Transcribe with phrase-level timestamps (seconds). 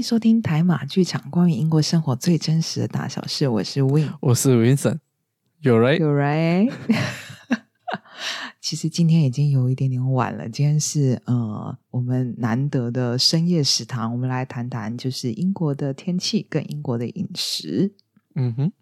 [0.00, 3.46] 迎收听台马剧场，关于英国生活最真实的大小事。
[3.46, 4.98] 我是 Win，我是 Vincent。
[5.60, 6.72] 有 right，有 right。
[8.62, 17.92] 其实今天已经有一点点晚了，今天是呃我们难得的深夜食堂，我们来谈谈就是英国的天气跟英国的饮食。
[18.36, 18.72] 嗯哼。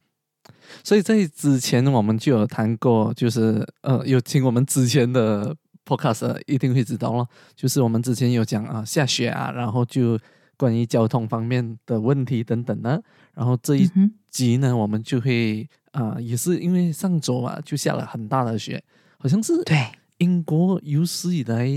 [0.84, 7.26] 所以在之前我们就有谈过，就是呃有听我们之前的 podcast 一定会知道了，
[7.56, 10.16] 就是我们之前有讲啊下雪啊，然后就
[10.58, 13.00] 关于交通方面的问题等等呢。
[13.32, 13.88] 然后这一
[14.28, 18.84] 集呢，我们就会啊也是因为上周啊就下了很大的雪，
[19.18, 19.78] 好像是对。
[20.18, 21.68] 英国有史以来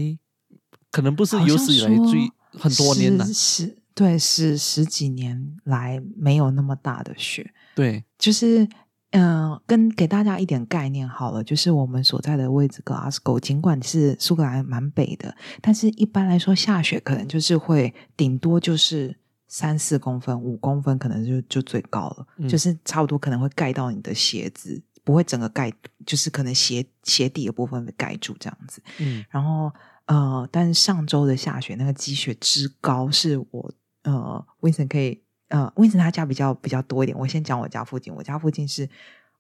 [0.90, 2.28] 可能不是有史以来最
[2.60, 7.54] 很多年了，十对是十几年来没有那么大的雪。
[7.76, 8.68] 对，就是
[9.12, 19.18] 嗯，跟给大家一点概念好了，就是我们所在的位置，Glasgow，尽管是苏格兰蛮北的，但是一般来说下雪可能就是会顶多就是
[19.50, 25.70] 三四公分、五公分，可能就就最高了，就是差不多可能会盖到你的鞋子，不会整个盖，
[26.06, 28.82] 就是可能鞋鞋底的部分被盖住这样子。
[29.00, 29.70] 嗯，然后
[30.06, 35.22] 呃，但是上周的下雪那个积雪之高，是我呃，Vincent 可以。
[35.52, 37.18] 呃，温森他家比较比较多一点。
[37.18, 38.88] 我先讲我家附近，我家附近是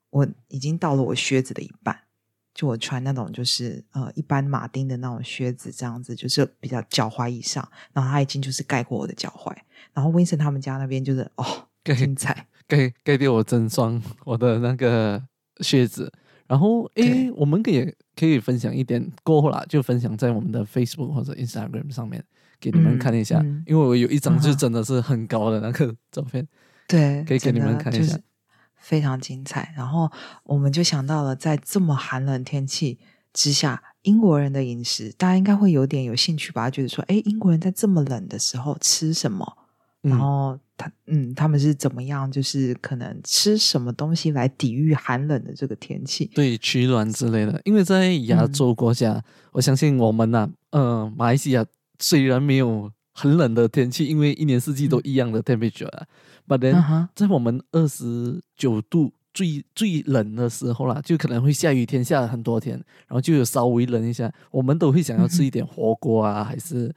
[0.09, 1.97] 我已经到了我靴子的一半，
[2.53, 9.55] 就我穿那种就是呃一般马丁的那种靴子，这样子就是比较脚踝以上，然后他已经就是盖过我的脚踝。
[9.93, 11.45] 然后温森他们家那边就是哦，
[11.85, 15.23] 精彩，盖盖掉我整双我的那个
[15.61, 16.11] 靴子。
[16.45, 22.21] 然后诶，我们可以可以分享一点过后啦，就分享在我们的 Facebook 或者 Instagram 上面。
[22.61, 26.47] 给你们看一下，因为我有一张就真的是很高的那个照片，
[26.87, 28.15] 对，可以给你们看一下，
[28.77, 29.73] 非常精彩。
[29.75, 30.09] 然后
[30.43, 32.99] 我们就想到了，在这么寒冷天气
[33.33, 36.69] 之下，英国人的饮食，大家应该会有点有兴趣吧？
[36.69, 39.57] 觉得说，哎，英国人在这么冷的时候吃什么？
[40.01, 42.31] 然后他，嗯，他们是怎么样？
[42.31, 46.29] 就是可能吃什么东西来抵御寒冷的这个天气？
[46.35, 47.59] 对，取暖之类的。
[47.65, 51.65] 因为在亚洲国家，我相信我们呐，嗯，马来西亚。
[52.01, 56.05] 虽然没有很冷的天气，因为一年四季都一样的 temperature 啊
[56.47, 62.75] ，but then 在我们二十九度最最冷的时候啦，就可能会下雨天，下了很多天，
[63.07, 66.93] 然后就有稍微冷一下，我们都会想要吃一点火锅啊，还是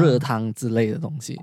[0.00, 1.40] 热汤之类的东西。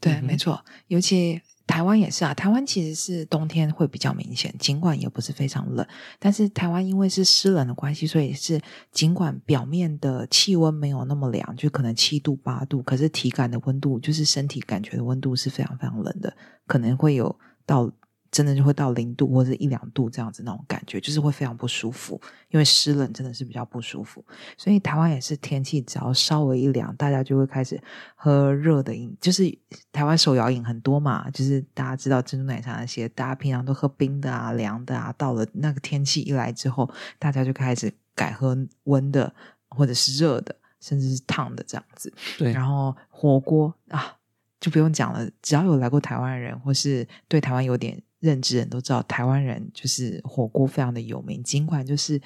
[0.00, 1.42] 对，没错，尤其。
[1.68, 5.86] 台湾也是啊，台湾其实是冬天会比较明显，尽管也不是非常冷，
[6.18, 16.36] 但是台湾因为是湿冷的关系，所以是尽管表面的气温没有那么凉，就可能七度八度，可是体感的温度就是身体感觉的温度是非常非常冷的，
[16.66, 17.92] 可能会有到。
[18.30, 24.24] 真的就会到零度或者一两度这样子那种感觉，就是会非常不舒服，因为湿冷真的是比较不舒服。
[24.56, 27.82] 所以台湾也是天气只要稍微一凉，大家就会开始
[28.14, 29.56] 喝热的饮，就是
[29.90, 39.34] 台湾手摇饮很多嘛，就是大家知道珍珠奶茶那些，大家平常都喝冰的啊、凉的啊，到了那个天气一来之后，大家就开始改喝温的
[39.68, 42.12] 或者是热的，甚至是烫的这样子。
[42.36, 44.16] 对，然后火锅啊
[44.60, 48.02] 就不用讲了，只要有来过台湾的人或是对台湾有点。
[48.20, 51.42] 认知人都知道，台湾人就是火锅非常的有名。
[51.42, 52.20] 尽管就是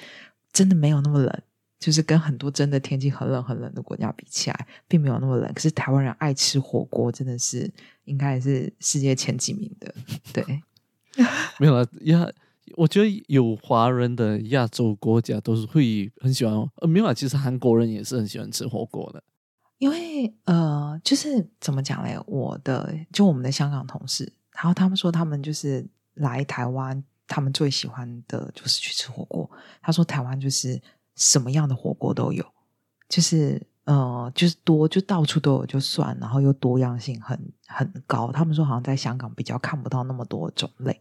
[0.52, 1.42] 真的没有那么冷，
[1.78, 5.52] 就是跟很多真的天气很冷很冷的国家比起来，并没有那么冷。
[5.52, 7.70] 可是台湾人爱吃火锅，真的是
[8.04, 9.94] 应该是世界前几名的。
[10.32, 10.62] 对，
[11.58, 12.30] 没有啊，亚，
[12.76, 16.54] 我觉得有华人的亚洲国家都是会很喜欢。
[16.76, 19.22] 呃，没有啊，其实韩国人也是很喜欢吃火锅的。
[19.78, 22.16] 因为呃，就是怎么讲嘞？
[22.26, 24.32] 我的就我们的香港同事。
[24.54, 29.50] 然后他们说，他们就是来台湾，他们最喜欢的就是去吃火锅。
[29.80, 30.80] 他说，台湾就是
[31.16, 32.44] 什么样的火锅都有，
[33.08, 38.30] 就是呃，就是多，就到处都有，就算，然后又多样性很很高。
[38.30, 41.00] 他们说，好像在香港比较看不到那么多种类，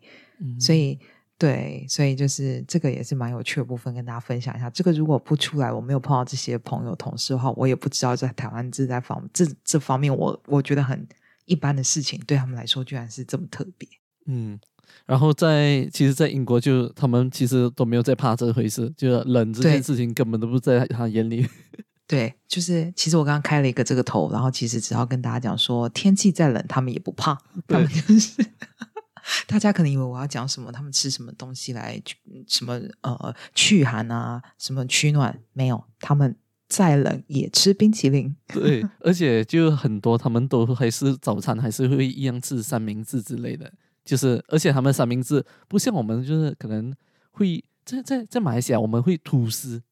[0.57, 0.97] 所以
[1.38, 4.69] 对，所以就是这个也是蛮有趣的部分，跟大家分享一下。
[4.69, 11.06] 这个如果不出来，我没有碰到这些朋友同事的话，我也不知道在台湾这在方这这方面，我我觉得很。
[11.51, 13.88] 一般的事情对他们来说居然是这么特别。
[14.25, 14.57] 嗯，
[15.06, 21.45] 然后在其实，在英国就他们其实都没有在怕这回事，就冷这件事情根本都不在他眼里。
[22.07, 27.38] 对，就是其实我刚刚开了一个这个头，然后其实只要跟大家讲说，天气再冷，他们也不怕。
[27.68, 28.45] 他们就是
[29.48, 32.01] 大家可能以为我要讲什么，他们吃什么东西来
[32.48, 36.38] 什么呃驱寒啊，什么取暖，没有，他们。
[36.71, 43.69] 再冷也吃冰淇淋， 对，而且就很多，他们都还是早餐还是会一样吃三明治之类的，
[44.06, 46.95] 就是而且他们三明治不像我们，就是可能
[47.31, 49.83] 会在在在马来西亚我们会吐司，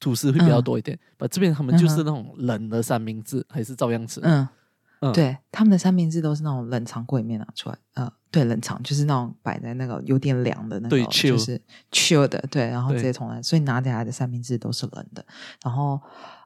[0.00, 4.48] 吐司会比较多一点，把这边他们就是那种冷的三明治还是照样吃，嗯
[5.10, 11.60] 对，他们的三明治都是那种冷藏柜里面拿出来，呃，对，冷藏就是那种摆在那个有点凉的那种，就是
[11.90, 15.24] chill 的，对，然后直接从来，所以拿起来的三明治都是冷的。
[15.64, 16.00] 然后，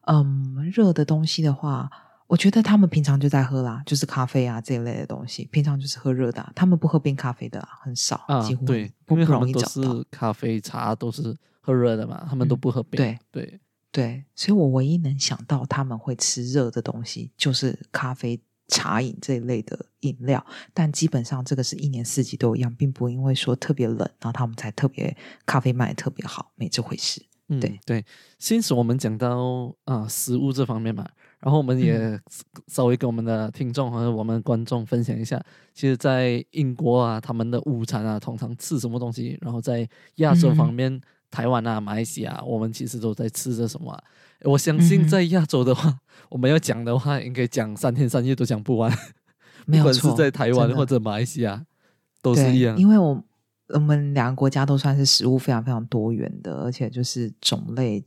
[0.06, 1.90] 嗯，热的东西的话，
[2.28, 13.60] 我觉得他们平常就在喝啦，就是咖啡啊这一类的东西，平常就是喝热的，他们不喝冰咖啡的，很少，几乎对，因为他们都是咖啡茶都是喝热的嘛，他们都不喝冰，对对。
[13.92, 18.38] 对，所以我唯一能想到他们会吃热的东西，就是咖啡、
[18.68, 20.44] 茶饮这一类的饮料。
[20.72, 27.24] 但基本上这个是一年四季都一样，并不因为说特别冷，然后他们才特别咖啡卖特别好，没这回事。
[27.48, 28.04] 嗯，对对。
[28.38, 31.06] 先是我们讲到啊食物这方面嘛，
[31.38, 32.20] 然后我们也
[32.66, 35.40] 稍微跟我们的听众和我们观众分享一下，
[35.72, 39.38] 其实，在英国啊，他们的午餐啊，通常吃什么东西？
[39.40, 41.00] 然后在亚洲方面。
[41.28, 43.92] 台湾啊，马来西亚，我们其实都在吃着什么？
[44.42, 45.98] 我相信在亚洲的话，
[46.28, 48.92] 我们要讲的话，应该讲三天三夜都讲不完。
[49.66, 51.64] 没有错，在台湾或者马来西亚
[52.22, 52.76] 都是一样。
[52.76, 53.24] 因为我
[53.68, 58.04] 我们两个国家都算是食物非常非常多元的，而且就是种类，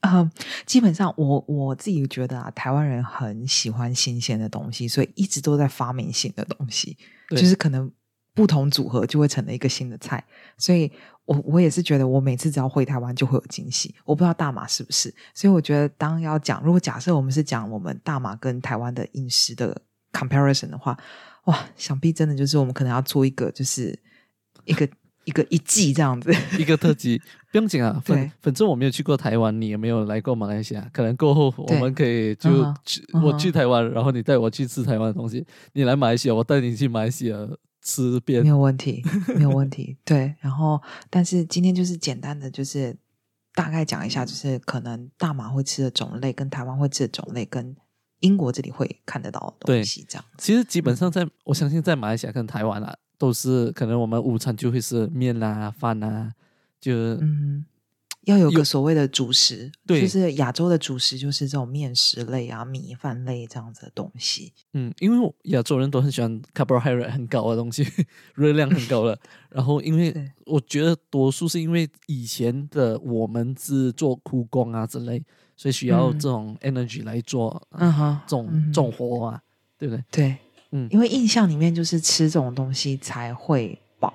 [0.00, 0.30] 呃，
[0.66, 6.96] 基本上我我自己觉得啊，台湾人很喜欢新鲜的东西，所以一直都在发明新的东西，
[7.30, 7.90] 就是可能。
[8.34, 10.24] 不同组合就会成了一个新的菜，
[10.56, 10.92] 所以
[11.28, 13.94] 我我也是觉得，我每次只要回台湾就会有惊喜。
[14.06, 20.96] 我不知道大马是不是，所以我觉得当要讲，如果假设我们是讲我们大马跟台湾的饮食的 comparison 的话，
[21.44, 23.98] 哇，想必真的就是我们可能要做一个，就是
[24.64, 24.88] 一个
[25.24, 27.20] 一个一季这样子，一个特辑。
[27.52, 32.50] 不用紧啊，反反正我没有去过台湾，你也没有来过马来西亚，可能过后我们可以就
[32.84, 37.36] 去我去台湾，然后你带我去吃台湾的东西，你来马来西亚，我带你去马来西亚。
[37.82, 39.02] 吃遍没有问题，
[39.36, 39.96] 没有问题。
[40.04, 40.80] 对，然后
[41.10, 42.96] 但是今天就是简单的，就是
[43.54, 47.76] 大概讲一下，就是可能大马会吃的种类，跟台湾会吃的种类，跟
[48.20, 50.24] 英国这里会看得到的东西，这样。
[50.36, 56.32] 其实基本上在我相信，在马来西亚跟台湾啊，都是可能我们午餐就会是面啊、饭啊，
[56.80, 57.64] 就嗯。
[58.28, 64.52] 要有个所谓的主食，对就是亚洲的主食，就是这种面食类啊、米饭类这样子的东西。
[64.74, 67.86] 嗯，因为亚洲人都很喜欢 carbohydrate 很高的东西，
[68.36, 69.18] 热量很高的。
[69.48, 70.14] 然后，因为
[70.44, 75.24] 我觉得多数是因为以前的我们是做苦工啊之类，
[75.56, 79.40] 所以需要这种 energy 来做，嗯哈，这种重活啊，
[79.78, 80.04] 对不对？
[80.10, 80.36] 对，
[80.72, 84.12] 嗯，因为印象里面就是吃这种东西才会饱。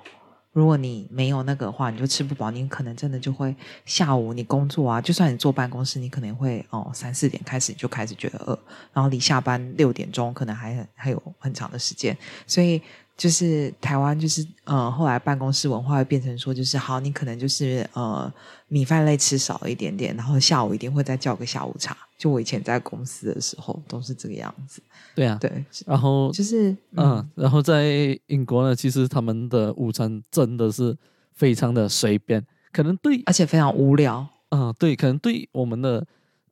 [0.54, 3.54] 如果你没有那个的话，你就吃不饱，你可能真的就会
[3.84, 8.58] 下午你工作啊，就算你坐办公室，你可能会哦三四点开始就开始觉得饿，
[8.92, 12.16] 然后离下班六点钟可能还还有很长的时间，
[12.46, 12.80] 所以
[13.16, 18.32] 就是台湾就是呃后来办公室文化会变成说就是好，你可能就是呃
[18.68, 21.96] 米饭类吃少一点点，然后下午一定会再叫个下午茶。
[22.16, 24.80] 就我以前在公司的时候都是这个样子。
[25.14, 30.96] 对啊，对，然后就是嗯，然后在英国呢，其实他们的午餐真的是
[31.34, 34.26] 非常的随便，可能对，而且非常无聊。
[34.50, 36.04] 嗯，对，可能对我们的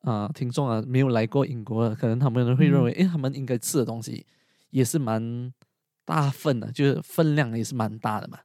[0.02, 4.26] 啊听众啊没有来过英国的，可能他们会认为，哎，他们应该吃的东西
[4.70, 5.52] 也是蛮
[6.04, 8.38] 大份的，就是分量也是蛮大的嘛。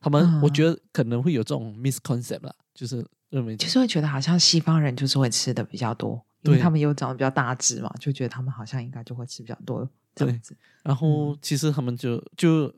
[0.00, 6.22] 他们我觉得可能会有这种 misconcept 啦，就是认为就是会觉得好像西方人就是会吃的比较多。
[6.42, 10.56] 因为他们又长得比较大只嘛，就觉得他们好像应该就会吃比较多这样子。
[10.84, 12.72] 然后其实他们就就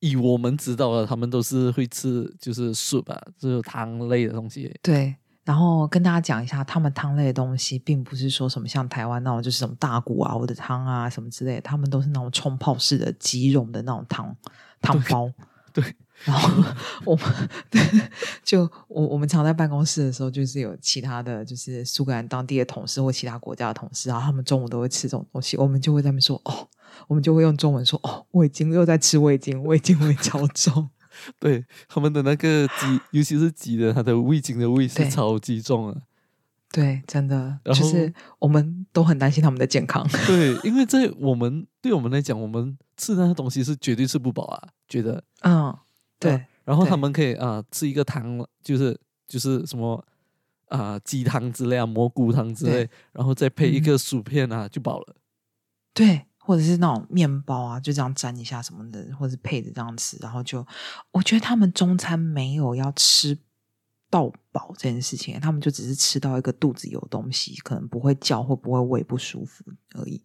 [0.00, 4.74] 以我们知道的，他们都是会吃就是 soup 啊，就是汤类的东西。
[4.82, 5.14] 对，
[5.46, 14.36] 然后跟大家讲一下，他们汤类的东西，并不是说什么像台湾那种就是什么大骨熬的汤啊什么之类，他们都是那种冲泡式的即溶的那种汤
[14.82, 15.32] 汤包。
[15.72, 15.82] 对。
[16.24, 16.64] 然后
[17.04, 17.26] 我们
[18.42, 26.66] 就我我们常在办公室的时候，就是有其他的就是苏格兰当地的同事或其他国家的同事，然后他们中午都会吃这种东西，我们就会在那边说哦，
[27.06, 30.88] 我们就会用中文说哦，味精又在吃味精，味精味超重。
[31.40, 36.02] 对他们的那个鸡，尤其是鸡的，它的味精的味是超级重啊。
[36.72, 40.06] 对，真的，就是我们都很担心他们的健康。
[40.26, 45.74] 对，因为在我们对我们来讲，我们吃那些东西是绝对吃不饱啊，觉得嗯。
[46.18, 50.02] 对，然后他们可以啊吃一个汤，就是就是什么
[50.68, 55.16] 啊鸡汤之类啊蘑菇汤之类，然后再配一个薯片啊就饱了。
[55.92, 60.64] 对，或者是那种面包啊，就这样沾一下什么的，或者是配着这样吃，然后就
[61.10, 63.36] 我觉得他们中餐没有要吃
[64.08, 69.64] 到饱这件事情，他们就只是吃到一个肚子有东西，可能不会叫或不会胃不舒服
[69.96, 70.22] 而已。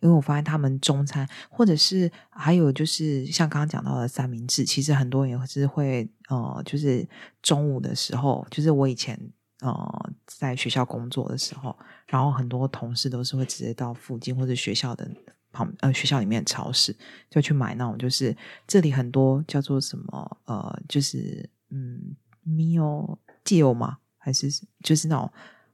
[0.00, 7.08] 因为我发现他们中餐，或者是还有就是像刚刚讲到的三明治，其实很多人也是会呃，就是
[7.40, 9.18] 中午的时候，就是我以前
[9.60, 11.74] 呃在学校工作的时候，
[12.08, 15.08] 然后很多同事都是会直接到附近或者学校的
[15.52, 16.96] 旁呃学校里面的超市，
[17.30, 23.98] 就去买那种就是这里很多叫做什么呃，就是嗯米欧借欧吗？
[24.18, 24.48] 还是
[24.82, 25.30] 就是那种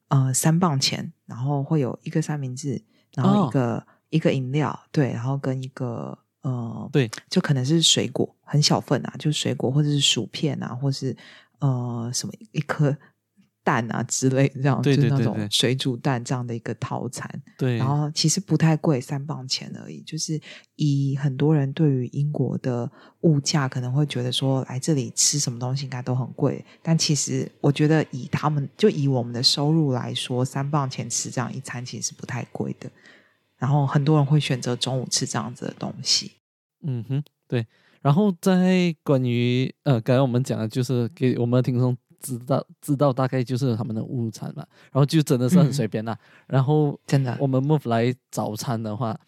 [0.08, 2.82] 呃三磅钱，然后会有一个三明治，
[3.14, 11.16] 然后一个一个饮料，对，然后跟一个呃对，就可能是水果，很小份啊，就水果或者是薯片啊，或是
[11.60, 12.96] 呃什么一颗。
[13.68, 17.28] 蛋啊之类，这样就是那种水煮蛋这样的一个套餐。
[17.58, 20.00] 对，然后其实不太贵，三磅钱而已。
[20.06, 20.40] 就是
[20.76, 26.64] 以很多人对于英国的物价可能会觉得说，来这里吃什么东西应该都很贵。
[26.82, 32.90] 但其实我觉得以他们就以我们的收入来说，三磅钱吃这样一餐其实不太贵的。
[33.58, 36.32] 然后很多人会选择中午吃这样子的东西。
[36.86, 37.66] 嗯哼，对。
[38.00, 41.94] 然后在关于呃，刚才我们讲的就是给我们听众。
[42.20, 46.16] 知道知道大概就是他们的午餐嘛，然后就真的是很随便啦。
[46.46, 49.18] 然后真的，我们 move 来早餐的话，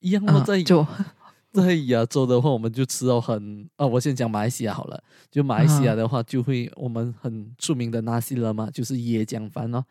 [0.00, 0.86] 一样的在就
[1.52, 3.86] 在亚洲的话，我们就吃到很啊。
[3.86, 9.84] 我先讲马来西亚好了，就马来西亚的话，就会我们很著名的纳西了嘛，就是椰浆饭哦。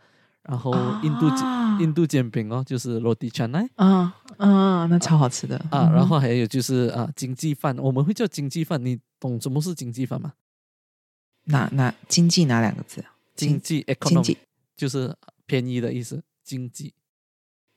[0.44, 0.74] 然后
[1.04, 1.28] 印度
[1.82, 5.92] 印度煎饼哦，就是 roti canai，嗯嗯，那超好吃的啊。
[5.94, 10.32] 然后还有就是啊，经济饭，我们会叫经济饭，你懂什么是经济饭吗？
[11.50, 13.14] 哪哪经济哪两个字啊？
[13.36, 14.38] 经济 economy
[14.76, 15.16] 就是
[15.46, 16.24] 便宜的意思。
[16.44, 16.94] 经济，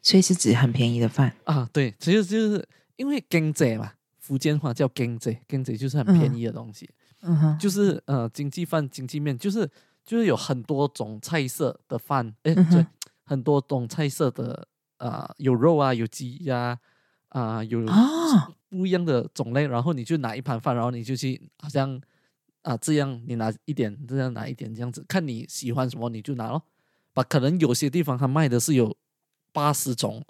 [0.00, 1.69] 所以是指很便宜的饭啊。
[1.73, 6.88] 对，其实就是因为经济嘛，福建话叫经济，经济就是很便宜的东西。
[7.21, 9.69] 嗯哼，就是呃，经济饭、经济面，就是
[10.05, 12.35] 就是有很多种菜色的饭。
[12.45, 12.87] 哎，对，
[13.25, 16.79] 很多种菜色的啊，有肉啊，有鸡呀，
[17.29, 17.85] 啊，有
[18.69, 19.67] 不一样的种类。
[19.67, 22.00] 然后你就拿一盘饭，然后你就去好像。
[22.62, 26.62] 啊，这样你拿一点，这样拿一点，这样子，看你喜欢什么你就拿咯。
[27.12, 28.97] 把可能有些地方他卖的是有
[29.52, 30.25] 八十种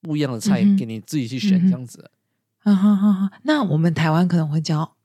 [0.00, 2.10] 不一样的菜，给你自己去选这样子。
[2.58, 3.30] 哈哈哈！
[3.42, 4.96] 那我们台湾可能会叫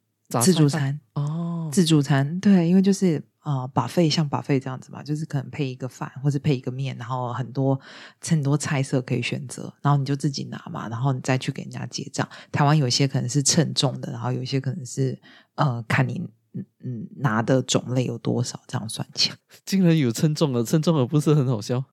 [0.41, 7.79] 自助餐哦，自助餐对，因为就是啊，把费像把费这样子嘛，就是可能配一个饭或者配一个面，然后很多
[8.21, 12.27] 很多菜色可以选择，然后你就自己拿嘛，然后你再去给人家结账。
[12.51, 15.19] 台湾有些可能是称重的，然后有些可能是
[15.55, 16.27] 呃，看你。
[16.53, 18.62] 嗯嗯，拿的种类有多少？
[18.68, 21.86] 这样算钱， 竟然有称重的，称重的不是很好笑。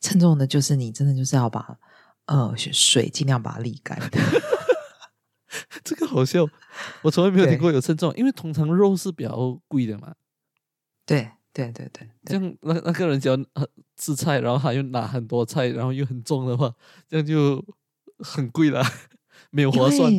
[0.00, 1.78] 称重的，就是你真的就是要把
[2.26, 3.98] 呃水尽量把它沥干。
[5.84, 6.46] 这个好笑，
[7.02, 10.14] 我从来没有听过有称重，因为通常肉是比较贵的嘛。
[11.06, 13.36] 对对对对，这样那那个人只要
[13.96, 16.74] 吃菜，然后他又拿很多菜，然后又很重的话，
[17.08, 17.64] 这样就
[18.18, 18.82] 很贵了，
[19.50, 20.10] 没有划算。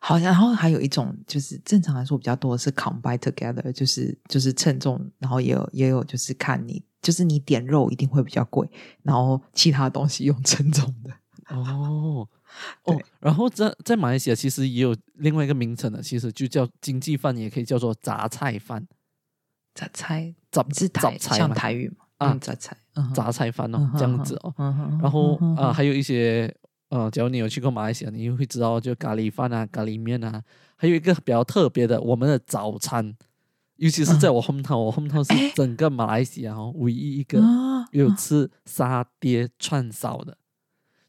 [0.00, 8.68] 好，然后还有一种就是正常来说比较多的是 combine together，就是就是称重，然后也有也有就是看你就是你点肉一定会比较贵，
[9.02, 11.10] 然后其他东西用称重的。
[11.54, 12.28] 哦
[12.84, 18.86] 哦，然后在在马来西亚其实也有另外一个名称的，其实就叫经济饭，也可以叫做杂菜饭。
[19.74, 22.04] 杂菜杂是杂菜像台语嘛？
[22.18, 22.76] 啊，杂菜
[23.14, 24.54] 杂菜饭哦，这样子哦。
[25.00, 26.54] 然后啊，还有一些。
[26.90, 30.42] 呃，假如你有去过马来西亚，你会知道，就咖喱饭啊、咖喱面啊，
[30.76, 33.14] 还有一个比较特别的，我们的早餐，
[33.76, 37.42] 尤其是在我 home town，我 home town 是整个马来西亚哦唯一一个
[37.92, 40.38] 有吃沙爹串烧的，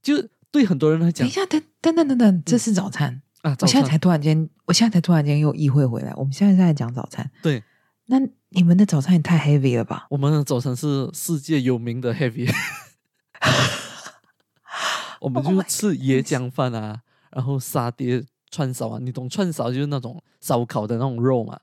[0.01, 3.55] 就对很多人来讲，等一下，等等等等等，这是早餐啊！
[3.61, 7.63] 我现在才突然间，我现在才突然间又意会回来，我们现在在讲早餐，对，
[8.07, 8.19] 那
[8.49, 10.07] 你们的早餐也太 heavy 了吧？
[10.09, 12.51] 我们的早餐是世界有名的 heavy。
[15.19, 21.59] 我们就吃椰浆饭啊，然后沙爹串烧啊，你懂串烧就是那种烧烤的那种肉嘛，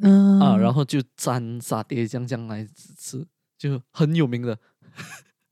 [0.00, 3.26] 嗯啊，然后就沾沙爹酱酱来吃，
[3.58, 4.58] 就很有名的。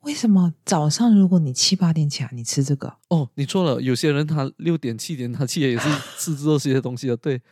[0.03, 2.97] 为什么早上如果你七八点起来，你吃这个？
[3.09, 7.43] 哦，你错了，有些人他六点七点他起来也是 吃这些东西的，对。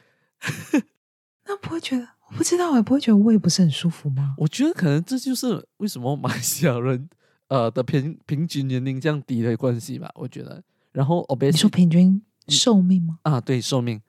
[1.44, 4.34] 那不会觉得我不知道，也不会觉得胃不是很舒服吗？
[4.38, 7.08] 我觉得可能这就是为什么马来西亚人。
[7.48, 10.62] 呃的平平均年龄降低的关系吧，我觉得。
[10.92, 13.18] 然后，obesity，你说平均寿命吗？
[13.22, 14.00] 啊，对，寿命。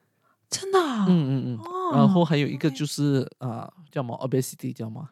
[0.48, 0.78] 真的？
[0.80, 1.58] 嗯嗯嗯。
[1.92, 5.08] 然后还有一个就是啊，叫什么 obesity，叫什么？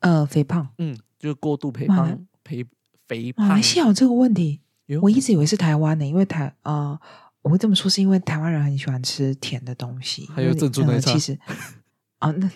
[0.00, 0.66] 呃，肥胖。
[0.78, 2.64] 嗯，就是过度肥胖，肥
[3.06, 3.46] 肥胖。
[3.46, 4.62] 马来西亚有这个问题，
[5.02, 6.98] 我一直以为是台湾的，因为台啊，
[7.42, 11.12] 我会这么说是因为台湾人很喜欢吃甜的东西，还有珍珠奶茶。
[11.12, 11.38] 其实
[12.20, 12.50] 啊，那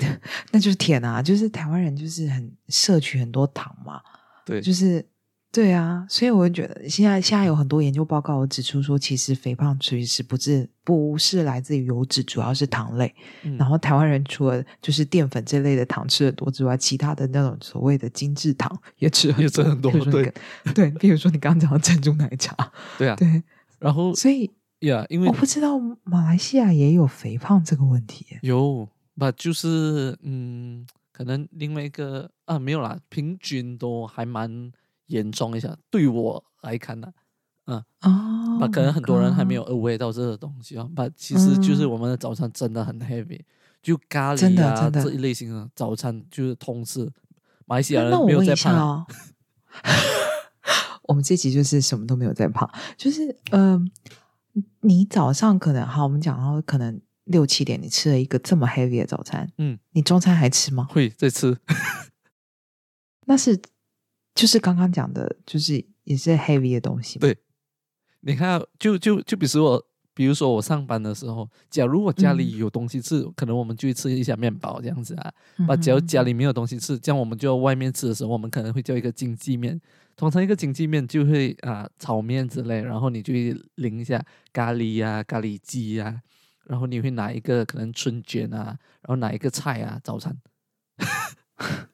[0.53, 4.01] 那就是甜啊，就是台湾人就是很摄取很多糖嘛。
[4.45, 5.05] 对，就是
[5.51, 13.15] 对啊，所以我就觉得现在现在有很多研究报告指出说，其实肥胖其实不是不是来自于油脂，主要是糖类。
[13.59, 19.93] 然后台湾人除了就是淀粉这类的糖吃的多之外，其他的那种所谓的精致糖也吃也吃很多。
[20.07, 20.33] 对
[20.75, 22.57] 对，比如说你刚刚讲的珍珠奶茶，
[22.97, 23.43] 对啊，对，
[23.79, 28.25] 然后所以呀，因为我不知道马来西亚也有肥胖这个问题。
[28.41, 34.73] 有，吧，就是嗯，可能另外一个啊，没有啦，平均都还蛮
[35.07, 35.77] 严重一下。
[35.91, 37.13] 对我来看呢，
[37.67, 40.89] 嗯哦，那可能很多人还没有 aware 到这个东西啊。
[40.97, 43.41] 把其实就是我们的早餐真的很 heavy，
[43.83, 47.09] 就咖喱啊这一类型的早餐就是通吃
[47.67, 49.07] 马来西亚人没有在胖。
[51.05, 53.91] 我们这集就是什么都没有在胖，就是嗯，
[54.81, 60.87] 你早上可能好，我们讲到可能六七点，你吃了一个这么 heavy 的早餐，嗯，你中餐还吃吗？
[60.91, 61.57] 会再吃，
[63.27, 63.61] 那是
[64.35, 67.19] 就是刚刚讲的，就是也是 heavy 的东西。
[67.19, 67.37] 对，
[68.21, 75.33] 你看，就就就比如说我，比如说我上班的时候，假如我家里有东西吃，可能我们就会吃一下面包这样子啊。
[75.67, 79.81] 把假如家里没有东西吃，这样我们就要外面吃的时候，我们可能会叫一个经济面。
[80.15, 86.21] 通常一个经济面就会啊炒面之类，然后你就会淋一下咖喱呀、咖喱鸡呀，
[86.65, 90.37] 然后你会拿一个可能春卷啊，然后拿一个菜啊早餐。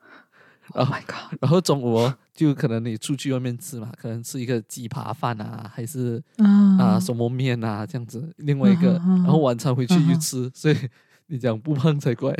[0.75, 1.35] Oh my god！
[1.41, 8.35] 然后中午就可能你出去外面吃嘛，可能吃一个鸡扒饭啊，还是啊什么面啊这样子。
[8.37, 10.77] 另外一个，然后晚餐回去又吃，所以
[11.29, 12.37] 你讲不胖才怪。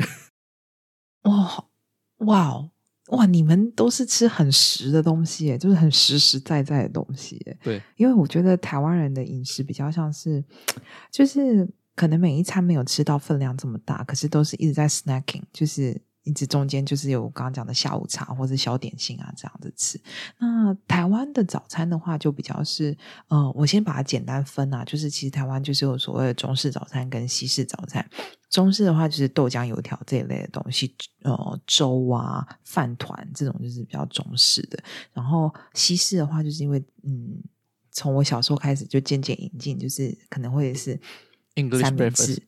[1.23, 1.65] 哇
[2.17, 2.69] 哇哦！
[3.07, 7.43] 哇，你们都是吃很实的东西，就是很实实在在的东西。
[7.63, 10.43] 对，因为我觉得台湾人的饮食比较像是，
[11.09, 11.67] 就是
[11.99, 16.01] 可能每一餐没有吃到分量这么大，可是都是一直在 snacking，就是。
[16.23, 19.99] 一直中间就是有刚刚讲的下午茶或者小点心啊这样子吃。
[20.37, 22.95] 那台湾的早餐的话，就比较是
[23.29, 28.07] 呃，我先把它简单分啊，就是其实台湾就是有所谓的中式早餐跟西式早餐。
[28.49, 34.77] 中式的话就是豆浆油条这一类的东西，呃，粥啊、饭团这种就是比较中式的。
[35.13, 37.41] 然后西式的话，就是因为嗯，
[37.91, 40.99] 从我小时候开始就渐渐引进，就是可能会是
[41.79, 42.43] 三明治。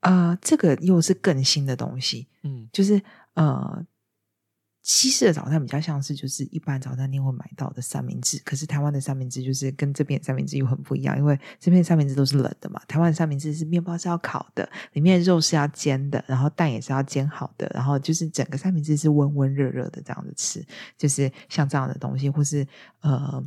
[0.00, 3.02] 啊，这个又是更新的东西，嗯，就是
[3.34, 3.84] 呃，
[4.80, 22.66] 西式的早餐比较像是就是一般早餐店会买到的三明治，可是台湾的三明治就是跟这边三明治又很不一样，因为这边三明治都是冷的嘛，台湾的三明治是面包是要烤的，里面肉是要煎的，然后蛋也是要煎好的，然后就是整个三明治是温温热热的这样子吃，就是像这样的东西，或是
[23.00, 23.44] 呃，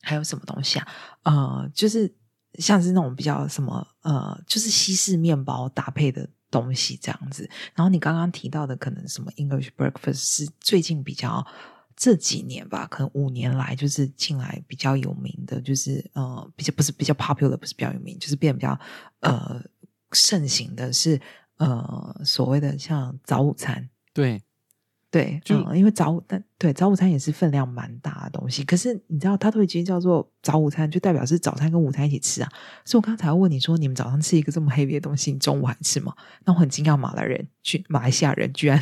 [0.00, 0.88] 还有什么东西啊？
[1.24, 2.14] 呃，就是。
[2.58, 7.48] 像是那种比较什么呃，就是西式面包搭配的东西这样子。
[7.74, 11.46] 然后你刚刚提到的可能什么 English breakfast 是最近比较
[11.94, 18.78] 这几年吧，可能五年来就是进来比较有名的，就是呃比较不是比较 popular，不是比较有名，就是变比较
[19.20, 19.62] 呃
[20.12, 21.20] 盛行的是
[21.56, 23.88] 呃所谓的像早午餐。
[24.12, 24.42] 对。
[25.16, 32.48] 对，就因为早午但对早午餐也是分量蛮大的东西，可是你知道它都已经叫做早午餐，就代表是早餐跟午餐一起吃啊。
[32.84, 36.12] 所以我刚才问你说，你们早上吃一个这么 heavy 的东西，你中午还吃吗？
[36.44, 38.78] 那我很惊讶，马来人去马来西亚人居然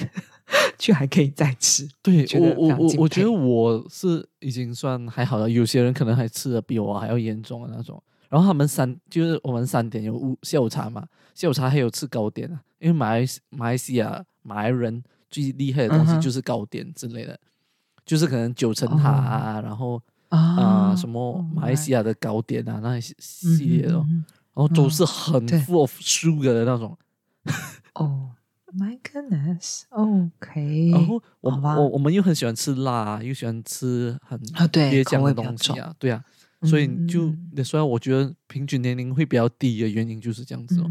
[0.76, 1.88] 居然还可以再吃。
[2.02, 8.02] 对我我我我觉得我是已经算还好了，有些人可能还吃的比我还要严重的那种。
[8.28, 15.04] 然后他们三就是我们三点有午下午茶嘛，下午茶还有吃糕点啊，因为马来马来西亚马来人。
[15.34, 17.36] 最厉害的东西就是糕点之类的，
[18.06, 24.06] 就是可能九层塔啊，然后啊什么马来西亚的糕点啊那些系列的，然
[24.54, 26.96] 后都是很 full of sugar 的那种。
[27.94, 28.30] 哦，
[28.78, 30.90] My goodness，OK。
[30.92, 34.38] 然后我我我们又很喜欢吃辣，又喜欢吃很
[34.70, 36.22] 对酱的东西啊，对啊，
[36.62, 40.88] 所以就所以我觉得平均年龄会比较低的原因就是这样子哦，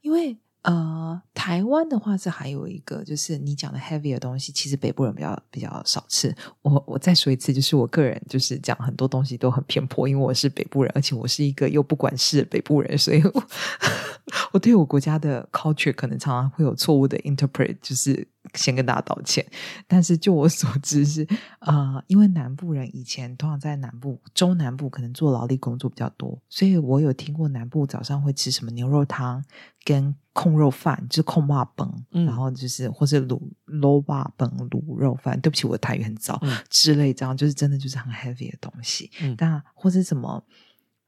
[0.00, 0.34] 因为。
[0.64, 6.34] 呃，台湾的话是还有一个，就是你讲的 heavy 的东西，其实北部人比较比较少吃。
[6.62, 13.44] 我我再说一次，就是我个人就是讲很多东西都很偏颇，因为我是北部人，而且我是一个又不管事的北部人，所以我
[14.52, 18.26] 我对我国家的 culture 可能常常会有错误的 interpret，就是。
[18.52, 19.44] 先跟大家道歉，
[19.88, 21.26] 但是就我所知是，
[21.60, 29.42] 呃，因为南部人以前通常在南部、中南部可能做劳力工作比较多，所以我有听过南部早上会吃什么牛肉汤
[29.82, 35.40] 跟控肉饭，就是控霸崩，然后就是或是卤卤霸崩卤肉饭。
[35.40, 39.10] 对不起，我的台语很糟之类，这样就是真的就是很 heavy 的东西。
[39.36, 40.44] 但或者什么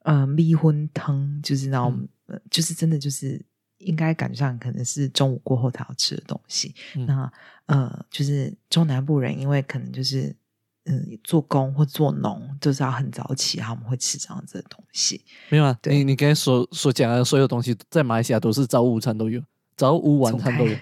[0.04, 2.08] 呃米荤汤，就是那种，
[2.50, 3.44] 就是真的就是。
[3.78, 6.74] 应该感觉上可能是中午过后才要吃的东西。
[7.06, 7.30] 那
[7.66, 10.34] 呃，就是中南部人，因为可能就是
[10.84, 15.24] 嗯，做工或做农，就是要很早起，他们会吃这样子的东西。
[15.48, 19.42] 没有啊，你你刚才所所讲的所有东西，在马来西亚都是早午餐都有，
[19.76, 20.76] 早午晚餐都有。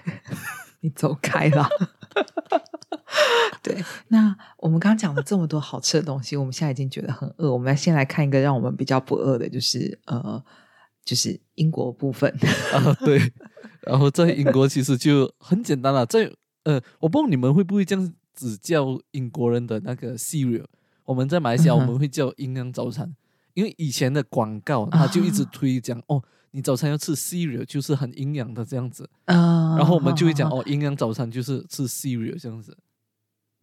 [0.81, 1.67] 你走开了。
[3.63, 7.51] 对，那我们刚刚讲了这么多好吃的东西，我们现在已经觉得很饿。
[7.51, 10.43] 我们来先来看一个让我们比较不饿的，就是呃，
[11.05, 12.29] 就是英国部分
[12.73, 12.93] 啊。
[13.05, 13.31] 对，
[13.83, 16.29] 然后在英国其实就很简单了，在
[16.63, 20.65] 呃，我不知道你们会不会这样子叫英国人的那个 cereal，
[21.05, 23.15] 我们在马来西亚我们会叫营养早餐，
[23.53, 26.21] 因为以前的广告他就一直推讲哦。
[26.51, 32.77] 你早餐要吃 cereal，就是很营养的这样子，啊，然后我们就会讲哦，营养早餐就是吃 cereal 这样子。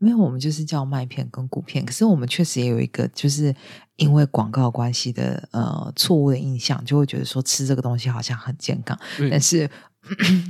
[0.04, 1.84] 没有，我们就是叫麦片跟谷片。
[1.84, 3.54] 可是我们确实也有一个，就是
[3.96, 8.98] 因为广告关系的呃错误的印象，就会觉得说吃这个东西好像很健康。
[9.30, 9.70] 但是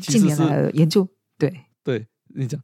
[0.00, 1.06] 近年来的研究，
[1.38, 2.58] 对对，你讲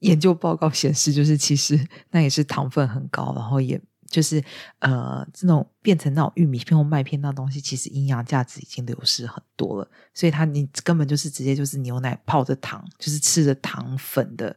[0.00, 1.78] 研究报告显示，就是其实
[2.10, 3.80] 那也是糖分很高，然后也。
[4.10, 4.42] 就是
[4.80, 9.88] 呃，这种变成那种玉米片或麦片那东西，其实营养价值已经流失很多了。
[10.12, 14.56] 所以它你根本就是直接就是牛奶泡着糖，就是吃着糖粉的，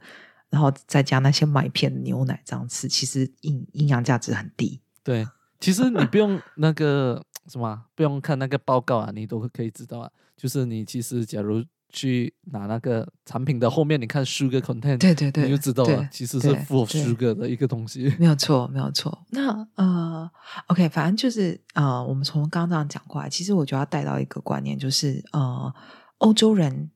[0.54, 4.80] 然后再加那些麦片牛奶这样吃，其实营营养价值很低。
[5.04, 5.28] 对，
[5.60, 10.12] 其实你不用 那个什么，不用看那个报告啊，你都可以知道啊。
[10.38, 11.64] 就是你其实假如。
[11.96, 18.12] 去拿那个产品的后面，你看 sugar content，对对对，你就知道了，其实是 full sugar 的一个东西。
[18.18, 19.24] 没有错，没有错。
[19.30, 20.28] 那呃
[20.70, 25.72] ，OK，反正就是呃，我们从刚刚这样讲过来，其实我就要带到一个观念，就是呃，
[26.18, 26.90] 欧洲人，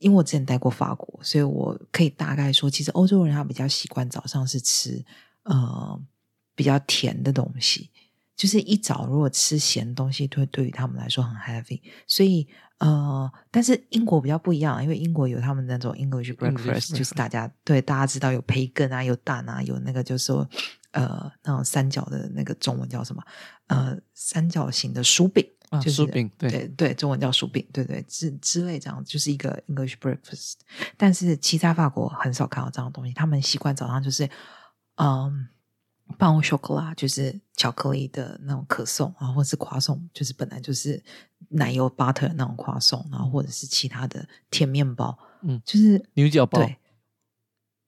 [0.00, 5.02] 因为我之前待过法国，所以我可以大概说，其实欧洲人他比较习惯早上是吃
[5.44, 6.02] 呃
[6.54, 7.88] 比较甜的东西，
[8.36, 12.48] 就是一早如果吃咸东西，对对于他们来说很 heavy，所以。
[12.80, 20.48] 呃，但是英国比较不一样，因为英国有他们那种 English breakfast，就是大家对大家知道有培根啊，有蛋啊，有那个就是说
[20.92, 23.22] 呃那种三角的那个中文叫什么？
[23.66, 25.46] 呃，三角形的薯饼，
[25.78, 30.54] 就是薯饼，对对，中文叫薯饼，对对之之类这样，就是一个 English breakfast。
[30.96, 34.28] 但是其他法国很少看到这样的东西，他们习惯早上就是
[34.96, 35.48] 嗯。
[36.18, 41.00] 棒巧克力就是巧克力的那种可颂啊，或者是夸颂，就是本来就是
[41.50, 46.76] 奶油 butter 那种夸颂，然后或者是其他的甜面包，嗯，就是牛角包，对，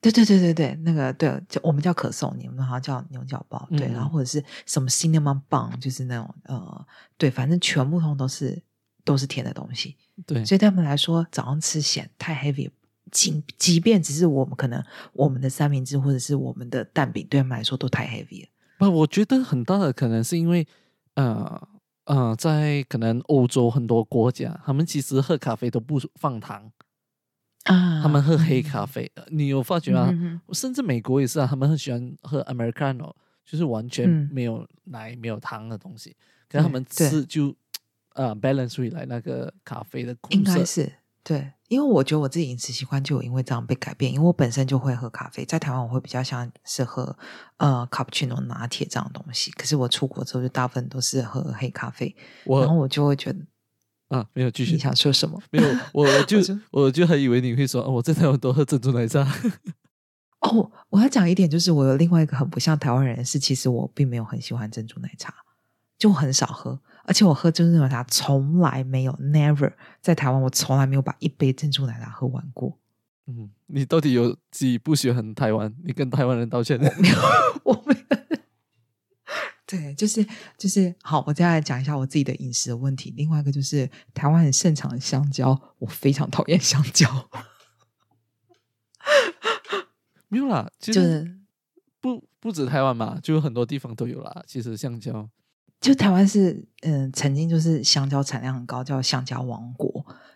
[0.03, 6.87] 对对对对对，那个对，就我们叫可颂，你们好像叫牛角包，对，然后或者是什么 cinnamon 棒，就是那种呃，
[7.17, 8.63] 对，反正全部通都是
[9.05, 12.71] 都是甜的东西，对，所以他们来说早上吃咸太 heavy。
[13.11, 18.49] 即即便只是我们可能我们的三明治或者是我们的蛋饼，对他们来说都太 heavy 了。
[18.79, 20.67] 不，我觉得很大的可能是因为，
[21.17, 21.69] 呃
[22.07, 26.73] 呃，在可能欧洲很多国家，他们其实喝咖啡都不放糖
[27.65, 29.11] 啊，他们喝黑咖啡。
[29.29, 30.41] 你有发觉吗？
[30.53, 36.17] 甚至美国也是啊，他们很喜欢喝 Americano，就是完全没有奶、没有糖的东西。
[36.49, 37.55] 可是他们吃就
[38.15, 40.37] 呃 balance 回来那个咖啡的苦涩。
[40.37, 41.53] 应该是对。
[41.69, 47.17] 因为我觉得我自己饮食习惯就有因为这样被改变，因为我本身就会喝咖啡，在台湾我会比较像是喝
[47.57, 53.39] 呃卡布奇诺拿铁这样的东西，可是我出国之后就大部分都是喝黑咖啡，然后我就会觉得
[54.13, 55.41] 啊没有继续你想说什么？
[55.51, 56.39] 没有，我就
[56.71, 59.27] 我就还以为你会说我在台湾多喝珍珠奶茶。
[60.41, 65.33] 哦，我要讲一点，就是我有另外一个很不像台湾人是，其实我并没有很喜欢珍珠奶茶，
[65.97, 66.79] 就很少喝。
[67.05, 72.77] 而且我喝珍珠奶茶从来没有，never 在台湾，我从来没有把一杯珍珠奶茶喝完过。
[73.27, 75.73] 嗯，你到底有几不喜欢台湾？
[75.85, 76.79] 你跟台湾人道歉？
[76.79, 77.17] 没有，
[77.65, 78.17] 我没有。
[79.73, 80.23] 对，就是
[80.59, 83.11] 就是好，我接下来讲一下我自己的饮食的问题。
[83.17, 87.09] 另外一个就是台湾很盛产的香蕉，我非常讨厌香蕉。
[90.29, 91.39] 没有啦，就是
[92.03, 94.45] 不不止台湾嘛，就有很多地方都有啦。
[94.47, 95.31] 其实香蕉。
[95.81, 99.92] 就台湾是嗯，曾经就是香蕉产量很高，叫香蕉王国。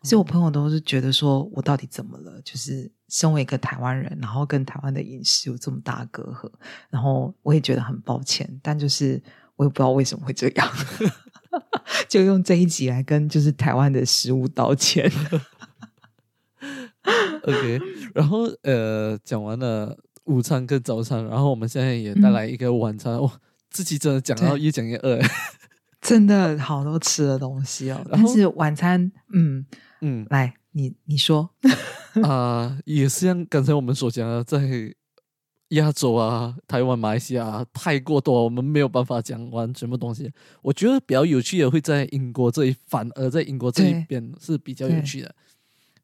[0.07, 2.41] 所以我朋友都是觉得说，我到底怎么了？
[2.45, 6.49] 就是身为一个台湾人，然后跟台湾的饮食有这么大隔阂，
[6.89, 8.49] 然后我也觉得很抱歉。
[8.63, 9.21] 但就是
[9.57, 10.73] 我也不知道为什么会这样，
[12.09, 15.11] 就用这一集来跟就是台湾的食物道歉。
[17.43, 17.81] OK，
[18.15, 23.41] 然后呃，讲完了午餐跟早餐，然后我们现在也带来一个晚餐哇。
[23.69, 25.21] 自己真的讲到越讲越饿，
[26.07, 28.01] 真的好多吃的东西哦。
[28.11, 29.67] 但是晚餐，嗯
[30.01, 31.51] 嗯，来你你说
[32.23, 34.61] 啊， 也是像刚才我们所讲的，在
[35.71, 40.33] 亚洲啊、台湾、马来西亚太过多，我们没有办法讲完全部东西。
[40.63, 45.35] 我觉得比较有趣的会在英国这一，反而在英国这一边是比较有趣的。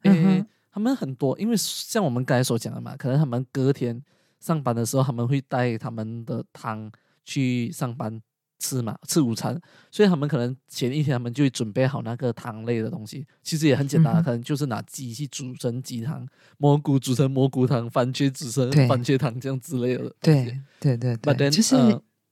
[0.02, 4.02] 为他们很多，因为像我们刚才所讲的嘛，可能他们隔天
[4.40, 6.90] 上班的时候，他们会带他们的汤。
[7.24, 8.20] 去上班
[8.62, 16.24] 吃嘛，吃午餐，所以他们可能前一天他们就会准备好那个汤类的东西，其实也很简单，可能就是拿鸡去煮成鸡汤，
[16.58, 20.14] 蘑菇煮成蘑菇汤，番茄煮成番茄汤这样之类的。
[20.20, 21.74] 对对对对，就是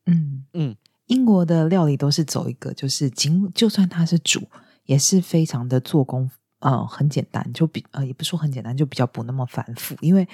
[0.06, 4.48] 嗯嗯，英国的料理都是走一个，就是仅就算它是煮，
[4.84, 10.28] 也是非常的做工，呃，很简单，就比呃也不说很简单，就比较不那么繁复，因为。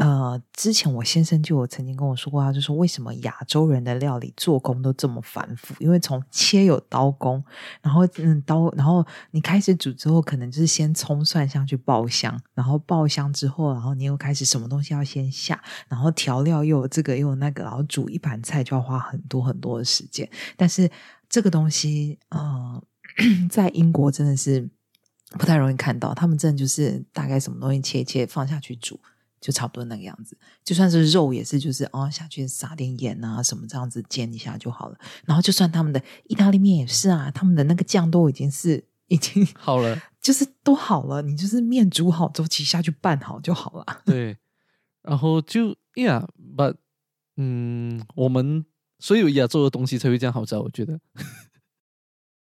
[0.00, 5.74] 呃，之前我先生就有曾经跟我说过，他就说为什么亚洲人的料理做工都这么繁复？
[5.78, 7.44] 因为从切有刀工，
[7.82, 20.26] 然后嗯刀，然后你开始煮之后，可能就是先葱蒜香去爆香，然后爆香之后，然后你又开始什么东西要先下，然后调料又有这个又有那个，然后煮一盘菜就要花很多很多的时间。
[20.56, 20.90] 但是
[21.28, 22.82] 这个东西，呃，
[23.50, 24.66] 在英国真的是
[25.32, 28.98] 不太容易看到，他们真的就是大概什么东西切切放下去煮。
[29.40, 34.98] 就差不多那个样子，就算是肉也是，就是哦下去撒点盐啊什么这样子煎一下就好了。
[35.24, 44.02] 然后就算他们的意大利面也是啊，他们的那个酱都已经是已经好了，就是都好了，你就是面煮好，周期下去拌好就好了。
[44.04, 44.36] 对，
[45.02, 46.76] 然后就呀，but
[47.36, 48.66] 嗯，我们
[48.98, 51.00] 所有亚洲的东西才会这样好吃，我觉得。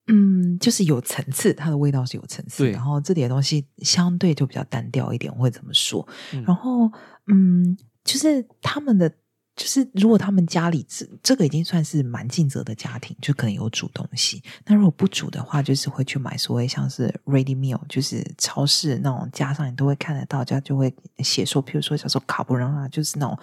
[0.09, 2.65] 嗯，就是有层次，它的味道是有层次。
[2.71, 6.05] 然后这里的东西相对就比较单调一点，我会怎么说？
[6.45, 6.91] 然后，
[7.27, 9.11] 嗯，就是他们的。
[9.59, 14.41] 就是如果他们家里这这个已经算是蛮尽责的家庭，就可能有煮东西。
[14.65, 23.37] 那如果不煮的话，就是会去买所谓像是 ready meal，就是超市那种加上你都会看得到，家就会写说，譬如说叫做卡布朗啊，就是那种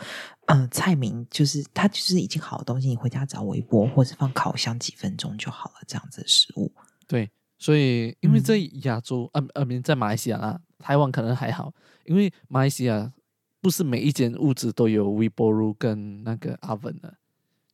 [0.47, 6.73] 嗯菜名，就是它就是已经好的东西，你回家找微波或者放烤箱几分钟就好了，这样子的食物。
[7.07, 11.75] 对，所以因为在亚洲啊啊，在马来西亚啊，台湾可能还好，
[12.07, 13.13] 因为马来西亚。
[13.67, 17.13] 不是每一间屋子都有微波炉跟那个 oven 的，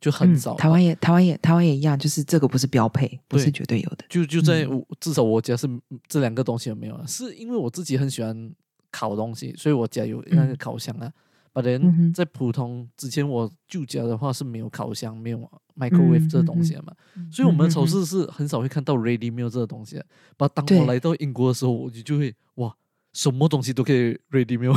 [0.01, 0.55] 就很少。
[0.55, 4.07] 台湾也台湾也台湾也一样，就是这个不是标配，不是绝对有的。
[4.09, 4.67] 就就在
[4.99, 5.69] 至少我家是
[6.09, 6.99] 这两个东西有没有？
[7.07, 8.51] 是因为我自己很喜欢
[8.91, 11.13] 烤东西，所以我家有那个烤箱啊。
[11.53, 15.39] 把人在普通之前我旧家的话是没有烤箱，没有
[15.77, 16.95] microwave 这东西的嘛，
[17.31, 20.03] 所以我们的超市是很少会看到 ready meal 这个东西。
[20.39, 22.75] 把当我来到英国的时候，我就就会哇，
[23.13, 24.75] 什么东西都可以 ready meal。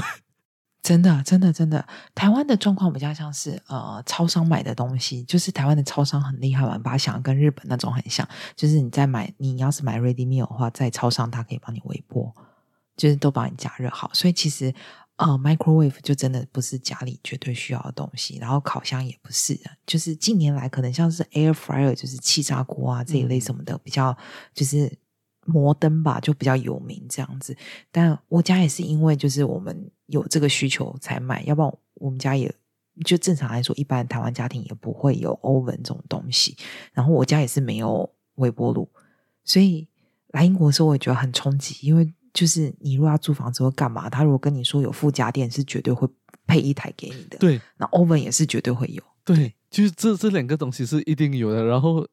[0.85, 12.31] 真的，真的，真的，台湾的状况比较像是呃，超商买的东西，就是台湾的超商很厉害嘛，把它想跟日本那种很像，就是你在买，你要是买 ready meal 的话，在超商它可以帮你微波，
[12.95, 14.71] 就是都帮你加热好，所以其实
[15.15, 24.15] 呃，microwave 就真的不是家里绝对需要的东西，然后烤箱也不是，就是近年来可能像是 air fryer，就是气炸锅啊这一类什么的，比较
[24.53, 24.95] 就是。
[25.45, 27.55] 摩登吧，就比较有名这样子。
[27.91, 32.53] 但我家也是因为就是我们有这个需求才买，要不然我们家也
[33.05, 36.57] 就正常来说，一般台湾家庭也不会有 oven 这种东西。
[36.93, 38.89] 然后我家也是没有微波炉，
[39.43, 39.87] 所以
[40.29, 46.07] 来英国的时候我也觉得很冲击，因为就是你如果要租房子或干嘛，他如果跟你说有附家电，是绝对会
[46.47, 47.37] 配一台给你的。
[47.37, 49.03] 对，那 oven 也是绝对会有。
[49.23, 51.63] 对，就是这这两个东西是一定有的。
[51.63, 52.07] 然后。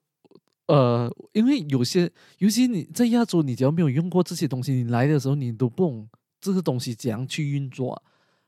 [0.68, 6.09] 呃，因为有些，尤其你在亚洲，你只要没有用过这些东西，你来的时候你都不懂
[6.40, 8.01] 这个东西怎样去运作。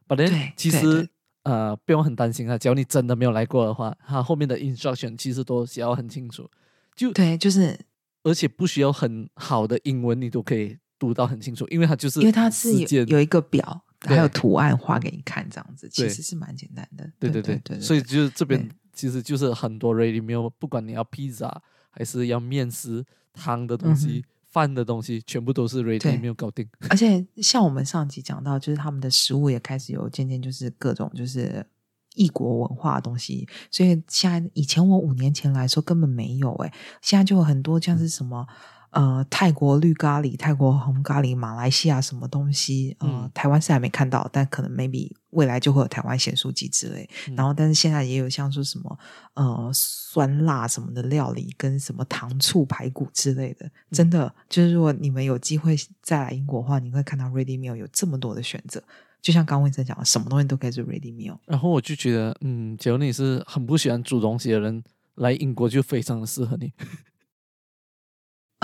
[0.07, 1.09] 本来其实
[1.43, 6.49] 呃不用很担心啊，只要你真的没有来过的话，它后面的 instruction 其实都写要很清楚。
[6.95, 7.79] 就对，就是
[8.23, 17.11] 而且不需要很好的英文，你都可以读到很清楚，因为它就是因为它是有有一个表，还有图案画给你看，这样子其实是蛮简单的。
[17.19, 21.61] 对对对对，所以就是这边其实就是很多 ready meal，不管你要披萨。
[21.97, 26.69] 还是要面食、汤的东西、饭的东西，全部都是 ready 没有搞定。
[26.91, 31.67] 而且像我们上集讲到，就是他们的食物也开始有渐渐就是各种就是
[32.15, 33.49] 异国文化的东西。
[33.71, 38.47] 所以现在以前我五年前来说根本没有哎，现在就有很多像是什么。
[38.95, 42.97] 呃，泰国绿咖喱、泰国红咖喱、马来西亚什么东西？
[43.01, 47.09] 呃，台湾是还没看到，但可能 maybe 未来就会有台湾咸酥鸡之类。
[47.37, 48.99] 然后，但是现在也有像说什么
[49.35, 53.69] 呃酸辣什么的料理，跟什么糖醋排骨之类的。
[53.91, 58.81] 真的，就是如果你们有机会再来英国的话，你会看到 ready meal 有这么多的选择。
[59.21, 61.37] 就像刚温生讲的，什么东西都可以做 ready meal。
[61.47, 64.85] 然后我就觉得，嗯，假如你是很不喜欢煮东西的人，
[65.17, 66.73] 来英国就非常的适合你。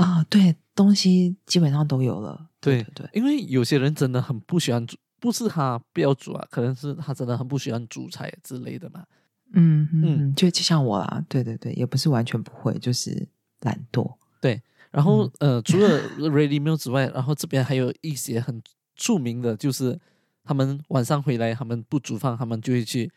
[0.01, 2.49] 啊，对，东西基本上都有了。
[2.59, 9.05] 对对，因为有些人真的很不喜欢煮，不是他不要煮啊，可能是他真的很不喜欢煮菜之类的嘛。
[9.53, 13.29] 嗯嗯，就就像我啦，对对对，也不是完全不会，就是
[13.61, 14.11] 懒惰。
[14.41, 18.63] 对，然后呃，除了 ready meal 之外，然后这边还有一些很
[18.95, 19.99] 著名的，就是
[20.45, 23.13] 他们晚上回来，他们不煮饭，他们就会去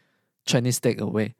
[0.45, 1.31] Chinese take away，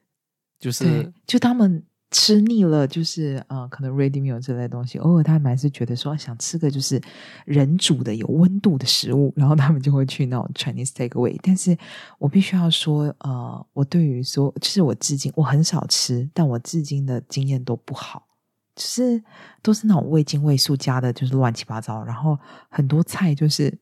[0.58, 1.84] 就是就他们。
[2.16, 7.02] 吃腻了，就是呃，可能 ready meal 这类东西，偶尔他们还是觉得说想吃个就是
[7.44, 11.36] 人煮的有温度的食物，然后他们就会去那种 Chinese takeaway。
[11.42, 11.76] 但是
[12.20, 18.28] 我必须要说，呃，我对于说，就是我至今我很少吃，但我至今的经验都不好，
[18.76, 19.20] 就是
[19.60, 23.76] 都是那种味精味素加的，就是乱七八糟，然后很多菜就是，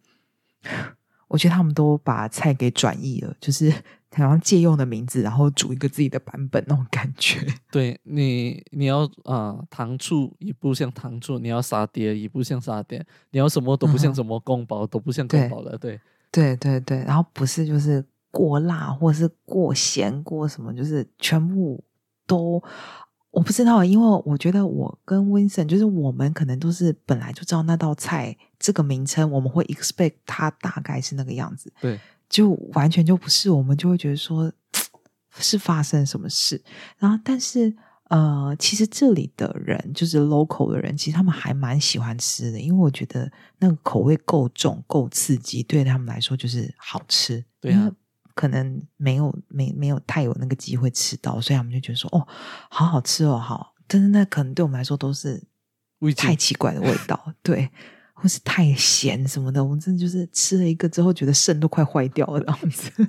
[1.29, 3.71] 我觉得他们都把菜给转移了，就是。
[4.15, 7.41] 好像借用的名字，然后组一个自己的版本那种感觉。
[7.73, 15.79] 对你，你要啊，糖醋也不像糖醋，你要沙爹也不像沙爹，你要什么都不像什么宫保，都不像宫保了。
[15.79, 15.99] 对，
[16.31, 16.99] 对，对，对。
[17.05, 21.83] 然后不是就是过辣，或者是过咸，过什么，就是全部
[22.27, 22.63] 都
[23.31, 23.83] 我不知道。
[23.83, 31.73] 因为我觉得我跟 Vincent，就是我们可能都是本来就知道那道菜这个名称，我们会 expect 它大概是那个样子。
[31.81, 31.99] 对。
[32.33, 34.51] 就完全就不是，我们就会觉得说
[35.39, 36.63] 是发生什么事，
[36.97, 37.77] 然后但是
[38.09, 47.45] 呃，其实这里的人就是 local 的人，其实他们还蛮喜欢吃的，因为我觉得那个口味够重、够刺激，对他们来说就是好吃。
[47.61, 47.93] 对啊，
[48.35, 52.27] 可能没有没没有太有那个机会吃到，所以他们就觉得说哦，
[52.71, 55.43] 好好吃哦，好，但是那可能对我们来说都是
[56.17, 57.71] 太奇怪的味道，对。
[58.23, 63.09] 或是太咸什么的，我们真的就是吃了一个之后，觉得肾都快坏掉了这样子。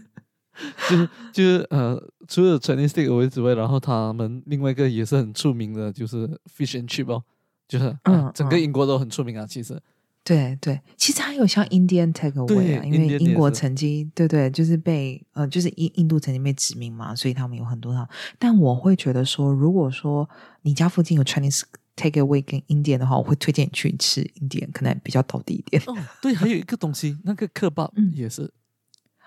[0.90, 7.24] 就是就是呃，除了 Chinese 之外，然后他们另外一个也是很出名的，就是 fish and chip 哦，
[7.68, 9.46] 就是嗯，整个英国都很出名啊。
[9.46, 9.80] 其实，
[10.24, 18.08] 对对，其实还有像 Indian takeaway 啊，因为英国曾经对对，就是被呃，就是印印度曾经被殖民嘛，所以他们有很多套。
[18.40, 20.28] 但我会觉得说，如果说
[20.64, 21.62] 你家附近有 Chinese
[21.96, 25.80] Take away 跟 Indian 的话，我会推荐你去吃 Indian，可能比较到地一点。
[25.86, 28.52] 哦，对，还有一个东西，那个克巴也是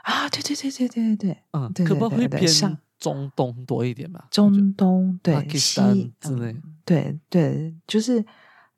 [0.03, 2.51] 啊，对对对对对对对，嗯，克巴会偏
[2.99, 4.27] 中东多一点吧？
[4.33, 8.25] 中东对西之类，对对，就是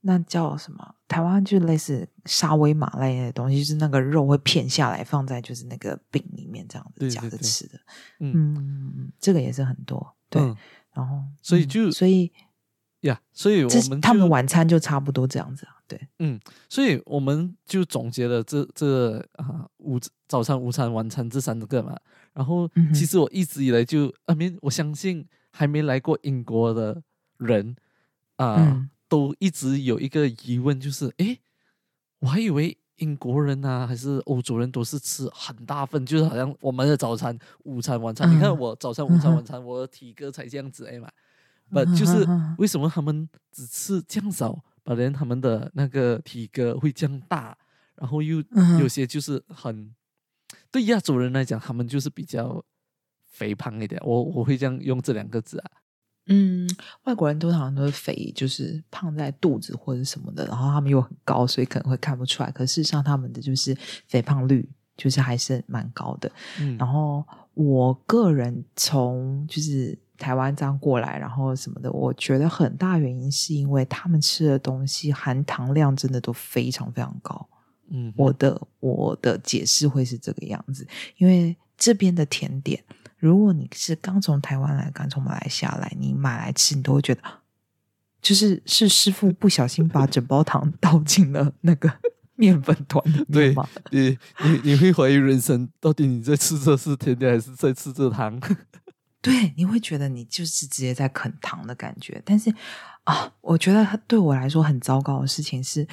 [0.02, 0.94] 那叫什么？
[1.08, 7.80] 台湾就类似沙威玛类的东西，就是那个肉会片下来，放在就是那个饼里面这样子夹着吃的。
[8.20, 10.42] 嗯，这个也是很多对，
[10.92, 12.30] 然后所以就所以。
[13.02, 21.96] 呀，所以我们他们晚餐就差不多这样子啊，对，嗯，所以我们就总结了这这啊午早餐、午餐、晚餐这三个嘛。
[22.34, 27.00] 然后其实我一直以来就啊，没我相信还没来过英国的
[27.38, 27.76] 人
[28.36, 31.40] 啊，都一直有一个疑问，就是诶，
[32.18, 41.08] 我还以为英国人啊还是欧洲人都是吃很大份，就是好像我们的早餐、午餐、晚餐，你看我早餐、午餐、晚餐，我的体格才这样子哎嘛。
[41.70, 42.26] 不就是
[42.58, 47.56] 为什么他们只吃降少，把人他们的那个体格会降大，
[47.94, 48.42] 然后又
[48.80, 49.94] 有些就是很
[50.70, 52.64] 对亚洲人来讲，他们就是比较
[53.26, 54.00] 肥胖一点。
[54.04, 55.70] 我我会这样用这两个字啊。
[56.26, 56.68] 嗯，
[57.04, 62.50] 外国人都好像都是肥，就是胖在肚子或者什么的，然后他们又很高，所以可能会看不出来。
[62.50, 63.76] 可事实上，他们的就是
[64.06, 66.30] 肥胖率就是还是蛮高的。
[66.60, 69.98] 嗯，然后我个人从就是。
[70.18, 77.48] 台湾这样过来，然后什么的，我觉得很大原因是因为他们吃的东西含糖量真的都非常非常高。
[77.90, 82.84] 嗯，我的我的解释会是这个样子，因为这边的甜点，
[83.16, 87.22] 如果你是刚从台湾来，刚从马来西亚来，你买来吃，你都会觉得，
[88.20, 91.90] 就是是师傅不小心把整包糖 倒进了那个
[92.36, 93.66] 面粉团里面吗？
[93.90, 98.38] 你你你会怀疑人生，到底你在吃这是甜点还是在吃这糖？
[99.28, 102.52] 对，你会觉得你就是直接在啃糖的感觉，但是
[103.04, 105.86] 啊，我觉得对我来说很糟糕的事情是，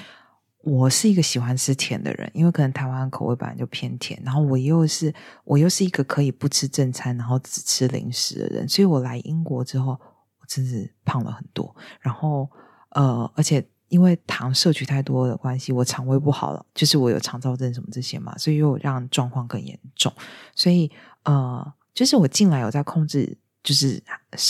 [0.64, 12.50] 我是一个喜欢吃甜的人，因为可能台湾口味本来就偏甜，然后我又是我又是一个可以不吃正餐，然后只吃零食的人，所以我来英国之后，我真是胖了很多，然后
[12.90, 20.14] 呃，而且因为糖摄取太多的关系，我肠胃不好了，就是我有肠燥症什么这些嘛，所以又让状况更严重，
[20.56, 20.90] 所以
[21.24, 21.74] 呃。
[21.96, 24.00] 就是我进来有在控制，就是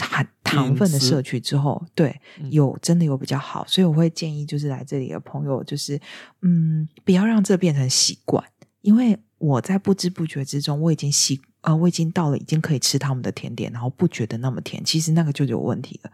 [0.02, 5.98] 含糖分的摄取之后，对，有真的有比较好，所以我会建议就是来这里的朋友，就是
[6.42, 8.44] 嗯，不要让这变成习惯，
[8.82, 16.12] 因为我在不知不觉之中，我已经习呃，我已经到了已经可以吃他们的甜点，然后不觉得那么甜，其实那个就有问题了，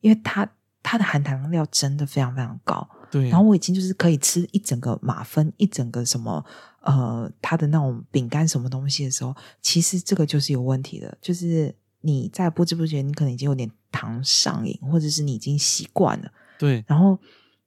[0.00, 0.50] 因为它
[0.82, 6.44] 它的含糖量真的非常非常高，对，然后我已经就是可以吃一整个马芬，一整个什么。
[6.82, 16.32] 呃，它的那种饼干什么东西的时候，其实这个就是有问题的，就是你在不知不觉，你可能已经有点糖上瘾，或者是你已经习惯了。
[16.58, 17.18] 对，然后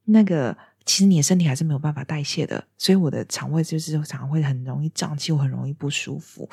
[0.05, 6.49] 那个其实你的身体还是没有办法代谢的，所以我的肠胃就是常常会很容易胀气，我很容易不舒服。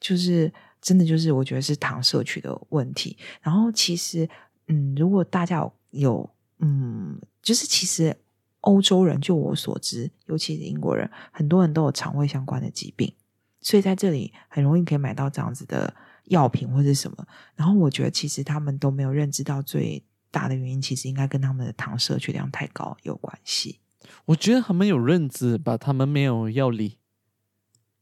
[0.00, 3.16] 就是真的就是我觉得是糖摄取的问题。
[3.40, 4.28] 然后其实
[4.66, 8.16] 嗯，如果大家有有嗯，就是其实
[8.60, 13.14] 欧洲人，就我所知，尤其是英国人，很多人都有肠胃相关的疾病，
[13.60, 15.94] 所以在这里很容易可以买到这样子的
[16.24, 17.26] 药品或者什么。
[17.54, 23.80] 然后我觉得，其实他们都没有认知到最大的原因，其实应该跟他们的糖摄取量太高有关系。
[24.26, 26.98] 我觉得他们有认知，把他们没有药理，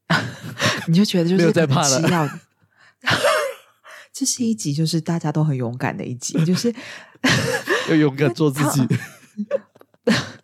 [0.89, 2.41] 你就觉得就是在怕了。
[4.13, 6.75] 这是一集，就是大家都很勇敢的一集，就是
[7.91, 8.85] 要勇敢做自己，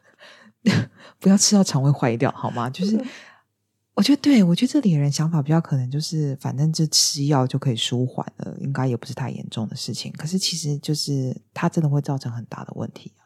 [1.20, 2.68] 不要吃到肠胃坏掉，好吗？
[2.70, 2.96] 就是
[3.94, 10.12] 我觉得，对我觉得这里的人想法比较可能就是，反正就吃药就可以舒缓了，应该也不是太严重的事情。
[10.12, 13.22] 可是其实就是它真的会造成很大的问题啊。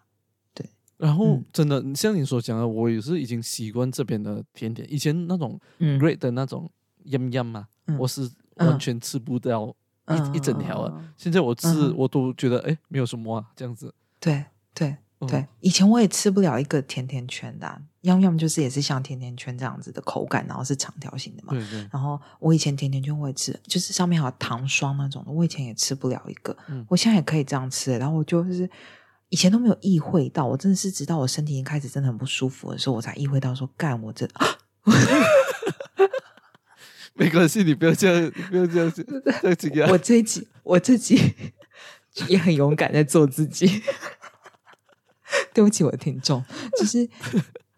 [0.53, 6.70] 对，然后真的像你所讲的，我也是已经习惯这边的甜点，以前那种 great 的那种
[7.05, 7.68] yum yum 嘛，
[7.99, 9.74] 我是完全吃不掉。
[10.11, 11.05] 一一整条啊！
[11.18, 13.95] 现在我吃我都觉得哎，没有什么啊，这样子。
[14.18, 21.52] 对对对，以前我也吃不了一个甜甜圈的，要要么就是也是像甜甜圈这样子的口感，然后是长条形的嘛。
[21.52, 21.88] 对对。
[21.92, 26.56] 然后我以前甜甜圈我也吃，就是上面还有糖霜那种的，我以前也吃不了一个。
[26.68, 26.86] 嗯。
[26.88, 28.70] 我现在也可以这样吃，然后我就是
[29.28, 34.28] 以前都没有意会到，我真的是直到我身体已经开始真的很不舒服的时候，我才意会到说，干我这。
[37.14, 39.04] 没关系，你不要这样，不要这样子，
[39.42, 39.90] 再这样。
[39.90, 41.34] 我这一集，我自己
[42.28, 43.82] 也很勇敢在做自己。
[45.55, 46.45] 对不起，我的听众，
[46.78, 47.09] 就是，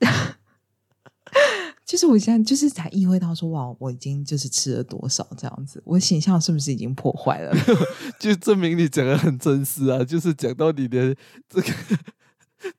[1.85, 7.55] 就是我现在就是才意会到说，哇，我已经就是吃了多少这样子，我形象是不是已经破坏了？
[8.21, 11.17] 就证明你讲的很真实啊，就是讲到你的
[11.49, 11.73] 这个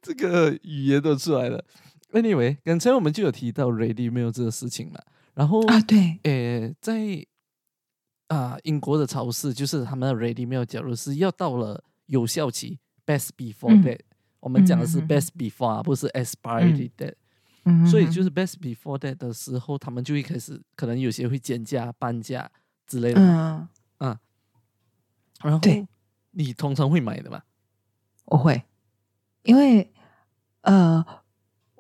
[0.02, 1.64] 这个语言都出来了。
[2.14, 5.00] Anyway，刚才我们就有提到 Ready meal 这个事情嘛。
[5.34, 7.26] 然后啊，对，诶，在
[8.28, 14.02] 啊英国的超市，就是他们的 ready meal，假如是要到了有效期，best before date，
[14.42, 17.16] 我们讲的是 best before，不是 expiry date，
[17.90, 22.52] 所以就是 best before date 的时候，他们就会开始，可能有些会减价、半价
[22.86, 23.68] 之类的，嗯，
[24.00, 24.20] 啊，
[25.42, 25.62] 然后
[26.32, 27.44] 你通常会买的吗？
[28.26, 28.64] 我会，
[29.44, 29.94] 因为
[30.64, 31.06] 呃。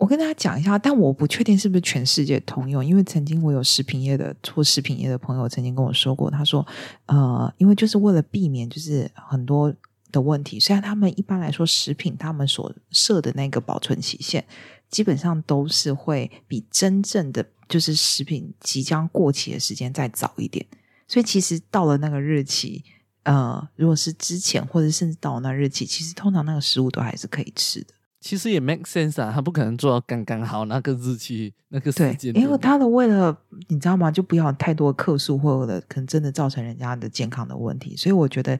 [0.01, 6.65] 我跟大家讲一下，但我不确定是不是全世界通用，因为曾经我有食品业的做食品业的朋友曾经跟我说过，他说，
[7.05, 9.71] 呃，因为就是为了避免就是很多
[10.11, 14.45] 的问题，虽然他们一般来说食品他们所设的那个保存期限，
[14.89, 20.65] 基本上都是会比真正的就是食品即将过期的时间再早一点，
[21.07, 22.83] 所以其实到了那个日期，
[23.23, 27.93] 呃，如果是之前或者甚至到了那日期，其实通常那个食物都还是可以吃的。
[28.19, 33.35] 其实也 make sense 啊，他不可能做到刚刚好那个日期那个时间，因为他的为了
[33.67, 38.59] 你知道吗，就不要太多克数或者可能真的造成人家的健康的问题，所以我觉得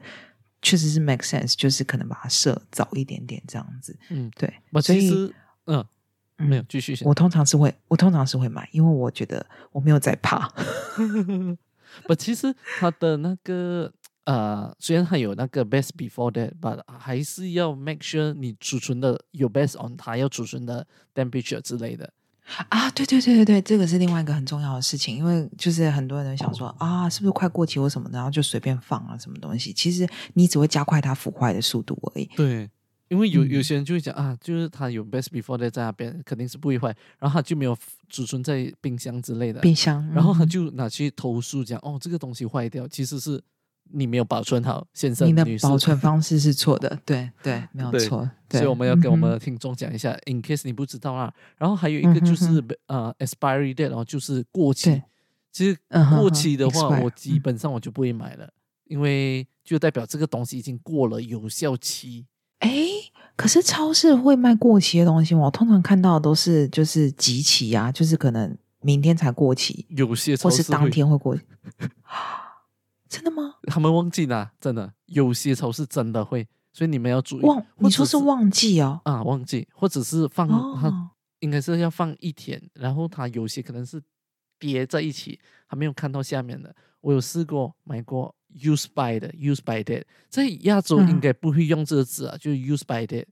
[0.62, 3.94] 确实是 make sense，就是可能把它设早一点点这样子。
[4.08, 4.50] 嗯，对。
[4.70, 5.34] 我其实，
[5.66, 5.84] 嗯，
[6.36, 6.96] 没有继续。
[7.04, 10.48] 我通常是会，我通常是会买，因为我觉得我没有在怕。
[12.08, 13.92] 不，其实它的那个。
[14.24, 22.12] 呃，虽然它有那个 best before that，but 还是要 make sure 你储存的有 best on 它要储存的 temperature 之类的。
[22.68, 32.28] 啊，对对对对对，这个是另外一个很重要的事情，因为就是很多人想说啊，是不是快过期或什么的，然后就随便放啊什么东西，其实你只会加快它腐坏的速度而已。
[32.36, 32.68] 对，
[33.08, 37.76] 因为有有些人就会讲啊，就是它有 best before that 在那边，肯定是不会坏，然后它就没有
[38.08, 39.60] 储存在冰箱之类的。
[39.60, 43.42] 冰箱，然后他就拿去投诉讲，哦，这个东西坏掉，其实是。
[43.92, 48.28] 你没有保存好，先生，你的保存方式是错的， 对对，没有错。
[48.50, 51.32] 所以我们要给我们的听众讲一下，in case 你不知道啊。
[51.56, 55.02] 然后还有一个就是呃，expiry date，然后就是过期。
[55.50, 55.78] 其实
[56.18, 58.48] 过期的话，我基本上我就不会买了，
[58.86, 62.26] 因为就代表这个东西已经过了有效期。
[62.58, 62.70] 哎，
[63.36, 65.42] 可是超市会卖过期的东西吗？
[65.46, 71.36] 我通常看到都是就是集齐啊，就是可能明天才过期，有些或是当天会过。
[73.12, 73.56] 真的吗？
[73.64, 77.44] 他们忘记了，真的有些超市真的会，所以你们要注意。
[77.44, 79.02] 忘，你说是忘记哦？
[79.04, 81.10] 啊，忘记，或者是放，他
[81.40, 84.02] 应该是要放一天，然后它有些可能是
[84.58, 86.74] 叠在一起，还没有看到下面的。
[87.02, 93.26] 我有试过买过 use by 的 use by date，在亚洲应该不会用这个字啊，就是 use by date，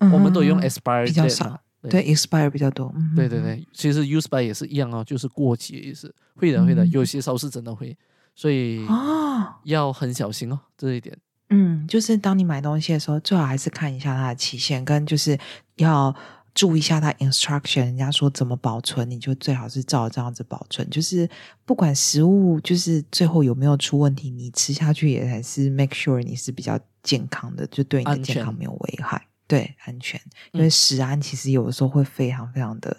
[0.00, 2.90] 我们都用 expire 比较少，对 expire 比较多。
[3.14, 6.14] 对对对，其实 use by 也是一样哦，就是过期的意思。
[6.36, 7.94] 会的会的，有些超市真的会。
[8.34, 11.16] 所以啊，要很小心哦，这一点。
[11.50, 15.38] 嗯，就是当你买东西的时候，最好还是看一下它的期限，跟就是
[15.76, 16.12] 要
[16.54, 20.88] 注意一下它 instruction，人家说怎么保存，你就最好是照这样子保存。
[20.88, 21.28] 就是
[21.64, 30.20] 不管食物就是最后有没有出问题，你吃下去也还是 make sure 你是比较健康的，就对你的健康没有危害，对安全。
[30.52, 32.96] 因为食安其实有的时候会非常非常的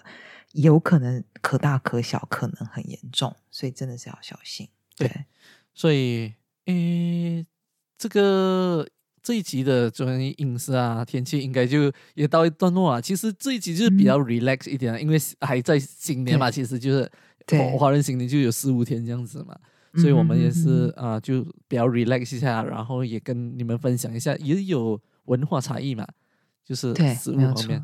[0.54, 4.70] 有可能可大可小，可能很严重，所以真的是要小心。
[4.96, 5.26] 对，
[5.74, 6.34] 所以
[6.66, 7.46] 诶，
[7.98, 8.88] 这个。
[9.26, 13.02] 这一集的关于饮食啊、天气，应该就也到一段落了。
[13.02, 17.12] 其实这一集就是比较 relax 一点，因为还在新年嘛，其实就是
[17.76, 19.58] 华人新年就有四五天这样子嘛，
[19.96, 26.08] 所以我们也是啊，就比较 relax 一下，然后也跟你们分享一下，也有文化差异嘛，
[26.64, 27.84] 就是食物方面。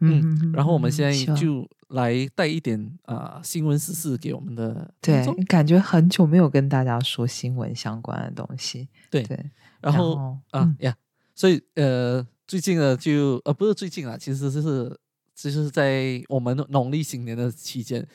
[0.00, 9.38] 嗯，然后我们现在就来带一点啊新闻时事给我们的，对，感觉很久没有跟大家说新闻相关的东西，对对。
[9.80, 10.96] 然后啊呀，
[11.34, 14.98] 所以呃，最近呢，就呃，不是最近啊，其实就是
[15.34, 18.06] 就是在我们农历新年的期间，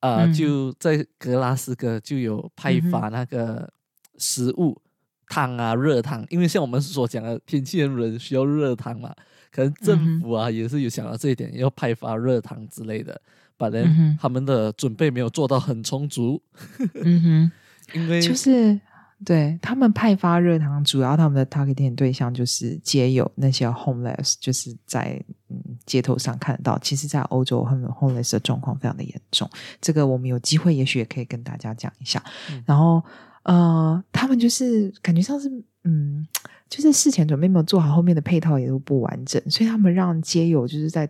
[0.00, 3.72] 啊，就在格拉斯哥就有派发那个
[4.18, 4.80] 食物
[5.28, 9.14] 汤啊，热汤，因为像我们所讲的天气很冷，需要热汤嘛，
[9.54, 13.20] 可能政府啊也是有想到这一点，要派发热糖之类的，
[13.56, 16.42] 反正他们的准备没有做到很充足，
[17.04, 17.52] 嗯哼，
[17.94, 18.80] 因为就是。
[19.24, 26.78] 对他们派发热糖，主要他们的 targeting 对象就是街友那些 homeless，就是在嗯街头上看得到。
[26.80, 29.48] 其实，在欧洲，他们 homeless 的状况非常的严重。
[29.80, 32.22] 这个我们有机会，也许也可以跟大家讲一下。
[32.66, 33.02] 然后，
[33.44, 35.48] 呃，他们就是感觉上是
[35.84, 36.26] 嗯，
[36.74, 41.08] 就是事前准备没有做好，后面的配套也都不完整，所以他们让街友就是在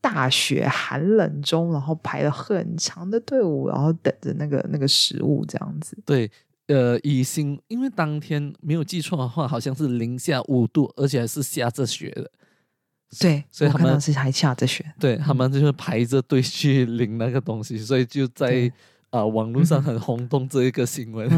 [0.00, 5.98] 大雪寒冷中，然后排了很长的队伍，然后等着那个那个食物这样子。
[6.06, 6.30] 对。
[6.68, 12.30] 呃，以心，因为当天没有记错的话，好像是零下五度，而且还是下着雪的。
[13.18, 14.84] 对，所以他们是还下着雪。
[14.96, 18.70] 对他们就是排着队去领那个东西，所以就在
[19.10, 21.28] 啊网络上很轰动这一个新闻。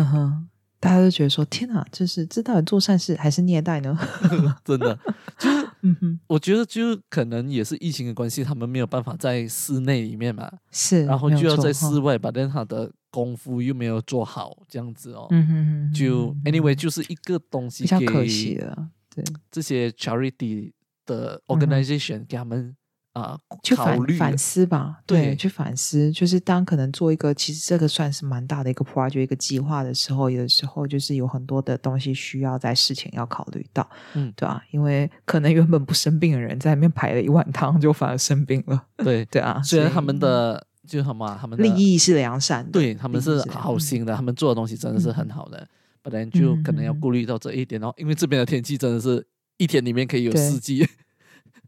[0.83, 3.97] 大家都觉得说：“天哪，这是这到底做善事还是虐待呢？”
[4.67, 4.99] 真的，
[5.39, 19.25] 就是，嗯哼，我觉得就是可能也是疫情的关系，他们没有办法在室内里面嘛，是，然后就要在室外，把他的功夫又没有做好，这样子哦，嗯哼，就 anyway 就是一个东西，比较可惜了，对。
[19.53, 20.73] 这些 charity
[21.07, 22.75] 的 organization 给他们。
[23.13, 26.11] 啊，去反反思吧，对，去反思。
[26.11, 38.83] 就是当可能做一个，其实这个算是蛮大的一个 project 一个计划的时候，有的时候就是有很多的东西需要在事前要考虑到，嗯，对啊，因为可能原本不生病的人在里面排了一碗汤，就反而生病了。
[38.97, 45.69] 对对啊，虽然他们的就什么，他们利益是良善的，对他们是好心的，他们做的东西真的是很好的，
[46.03, 47.93] 不然就可能要顾虑到这一点哦。
[47.99, 49.27] 因为这边的天气真的是
[49.59, 50.89] 一天里面可以有四季。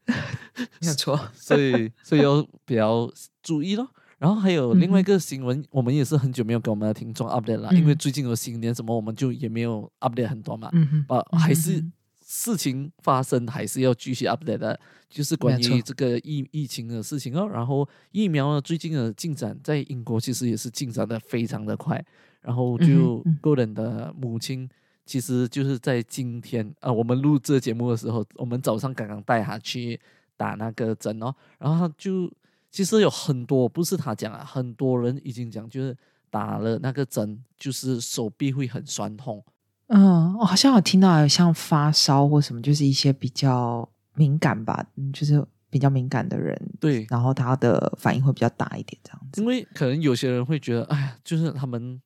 [0.80, 3.10] 没有错， 所以所以要比较
[3.42, 3.88] 注意咯。
[4.18, 10.70] 然后还有另外一个新闻，我们也是很久没有给我们的听众 update 了，因为最近有新年什么，我们就也没有 update 很多嘛。
[10.72, 11.84] 嗯啊，还是
[12.24, 14.80] 事情发生还是要继续 update 的，
[15.10, 17.46] 就是关于这个疫疫情的事情哦。
[17.48, 22.02] 然后疫苗呢，最近的进展在英国其实也是进展的非常的快。
[22.40, 24.68] 然后就 Golden 的母亲。
[25.06, 30.00] 其实就是在今天啊，我们录这节目的时候，我们早上刚刚带他去
[30.36, 32.32] 打那个针哦，然后他就
[32.70, 35.94] 其实有很多，不是他讲啊，很多人已经讲，就是
[36.30, 39.44] 打了那个针，就是手臂会很酸痛。
[39.88, 49.42] 嗯，我好像有听到像发烧或什么，就是一些比较敏感吧，嗯，就是比较敏感的人，对，然后他的反应会比较大一点，这样子。
[49.42, 52.00] 因为可能有些人会觉得，哎，就是他们。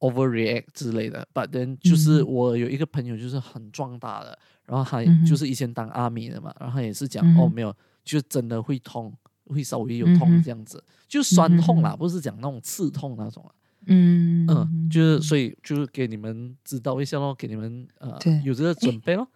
[0.00, 7.74] Overreact 之类的，but then 就是我有一个朋友就是很壮大的，然后他就是以前当阿米的嘛，然后也是讲哦没有，
[8.04, 9.12] 就真的会痛，
[9.46, 13.50] 会稍微有痛这样子，就酸痛啦，不是讲那种刺痛那种啊。
[13.88, 19.28] 嗯嗯，就是所以就是给你们知道一下咯，给你们呃有这个准备咯。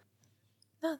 [0.81, 0.97] 那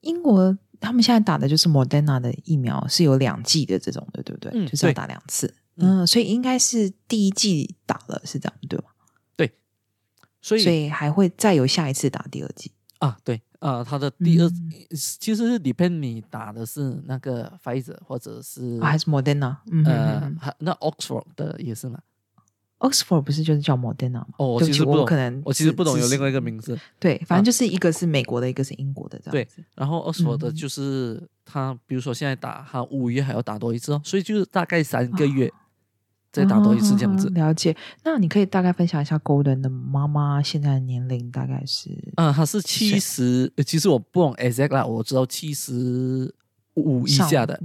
[0.00, 4.66] 英国他们现在打的就是 Moderna 的疫苗，是有两剂的这种的，对不对？
[4.66, 5.54] 就是要打两次。
[5.76, 8.84] 嗯，所以应该是第一剂打了，是这样对吗？
[10.44, 13.16] 所以，所以还会再有下一次打第二季啊？
[13.24, 14.50] 对啊，他的第二
[14.94, 19.56] 其实是 depend 你打的是那个 Pfizer 或者是还是 Moderna？
[19.86, 21.98] 呃，那 Oxford 的也是吗
[22.80, 24.26] ？Oxford 不是就是叫 Moderna 吗？
[24.36, 26.78] 哦，我其实不懂，可能我其实不懂有另外一个名字。
[27.00, 29.64] 对，反正就是一个是美国的，一个是英国的这样子。
[29.74, 35.50] 然后 Oxford 的就是他，比如说现在打，他五月还要打多一次哦，所以就是大概三个月。
[36.34, 37.74] 再打多一次这样子，了解。
[38.02, 41.90] 那你可以大概分享一下 Golden 的妈妈现在的年龄大概是？
[42.16, 46.34] 嗯，她是七十，其实我不懂 exact 啦，我知道七十
[46.74, 47.58] 五以下的。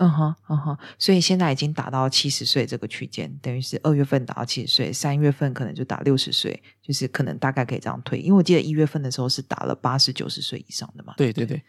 [0.00, 8.20] 嗯哼，嗯哼，所以现在已经打到七十岁这个区间，等于是二月份打到七十岁，三月份可能就打六十岁，就是可能大概可以这样推。
[8.20, 11.14] 因为我记得一月份的时候是打了八十九十岁以上的嘛。
[11.16, 11.60] 对对对，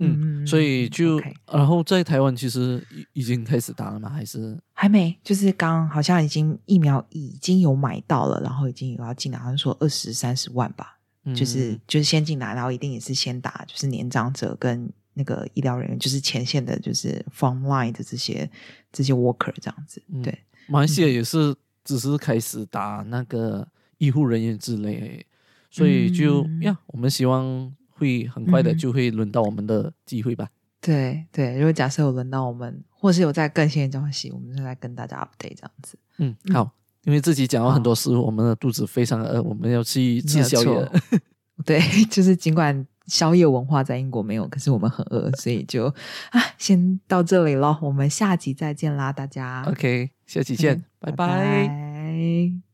[0.00, 1.20] 嗯，所以就
[1.50, 4.08] 然后在台湾其实已已经开始打了吗？
[4.08, 5.16] 还是还没？
[5.22, 10.98] 就是刚好像已经疫苗已经有买到了，然后已经有要进来，好像说二十三十万吧，
[11.36, 14.90] 就是就是先进来，然后一定也是先打，就是年长者跟。
[15.12, 18.48] 那个医疗人员就是前线的，就是 front line 的这些
[18.92, 20.00] 这些 worker 这样子。
[20.22, 20.38] 对，
[20.68, 23.66] 马来西亚也是只是开始打那个
[23.98, 25.26] 医护人员之类，
[25.68, 27.70] 所以就呀，我们希望
[28.00, 30.48] 会很快的就会轮到我们的机会吧。
[30.80, 35.98] 对对，如果假设有轮到我们，或是有在更新的消息，我们就来跟大家 update 这样子。
[36.18, 36.72] 嗯，好，
[37.04, 40.90] 因为自己讲了很多事，我们的肚子非常饿，我们要去吃宵夜。
[41.66, 41.80] 对，
[42.10, 42.86] 就是尽管。
[43.06, 45.86] 宵夜文化在英国没有，可是我们很饿，所以就
[46.30, 49.64] 啊，先到这里咯，我们下集再见啦，大家。
[49.66, 52.69] OK，下期见，拜拜。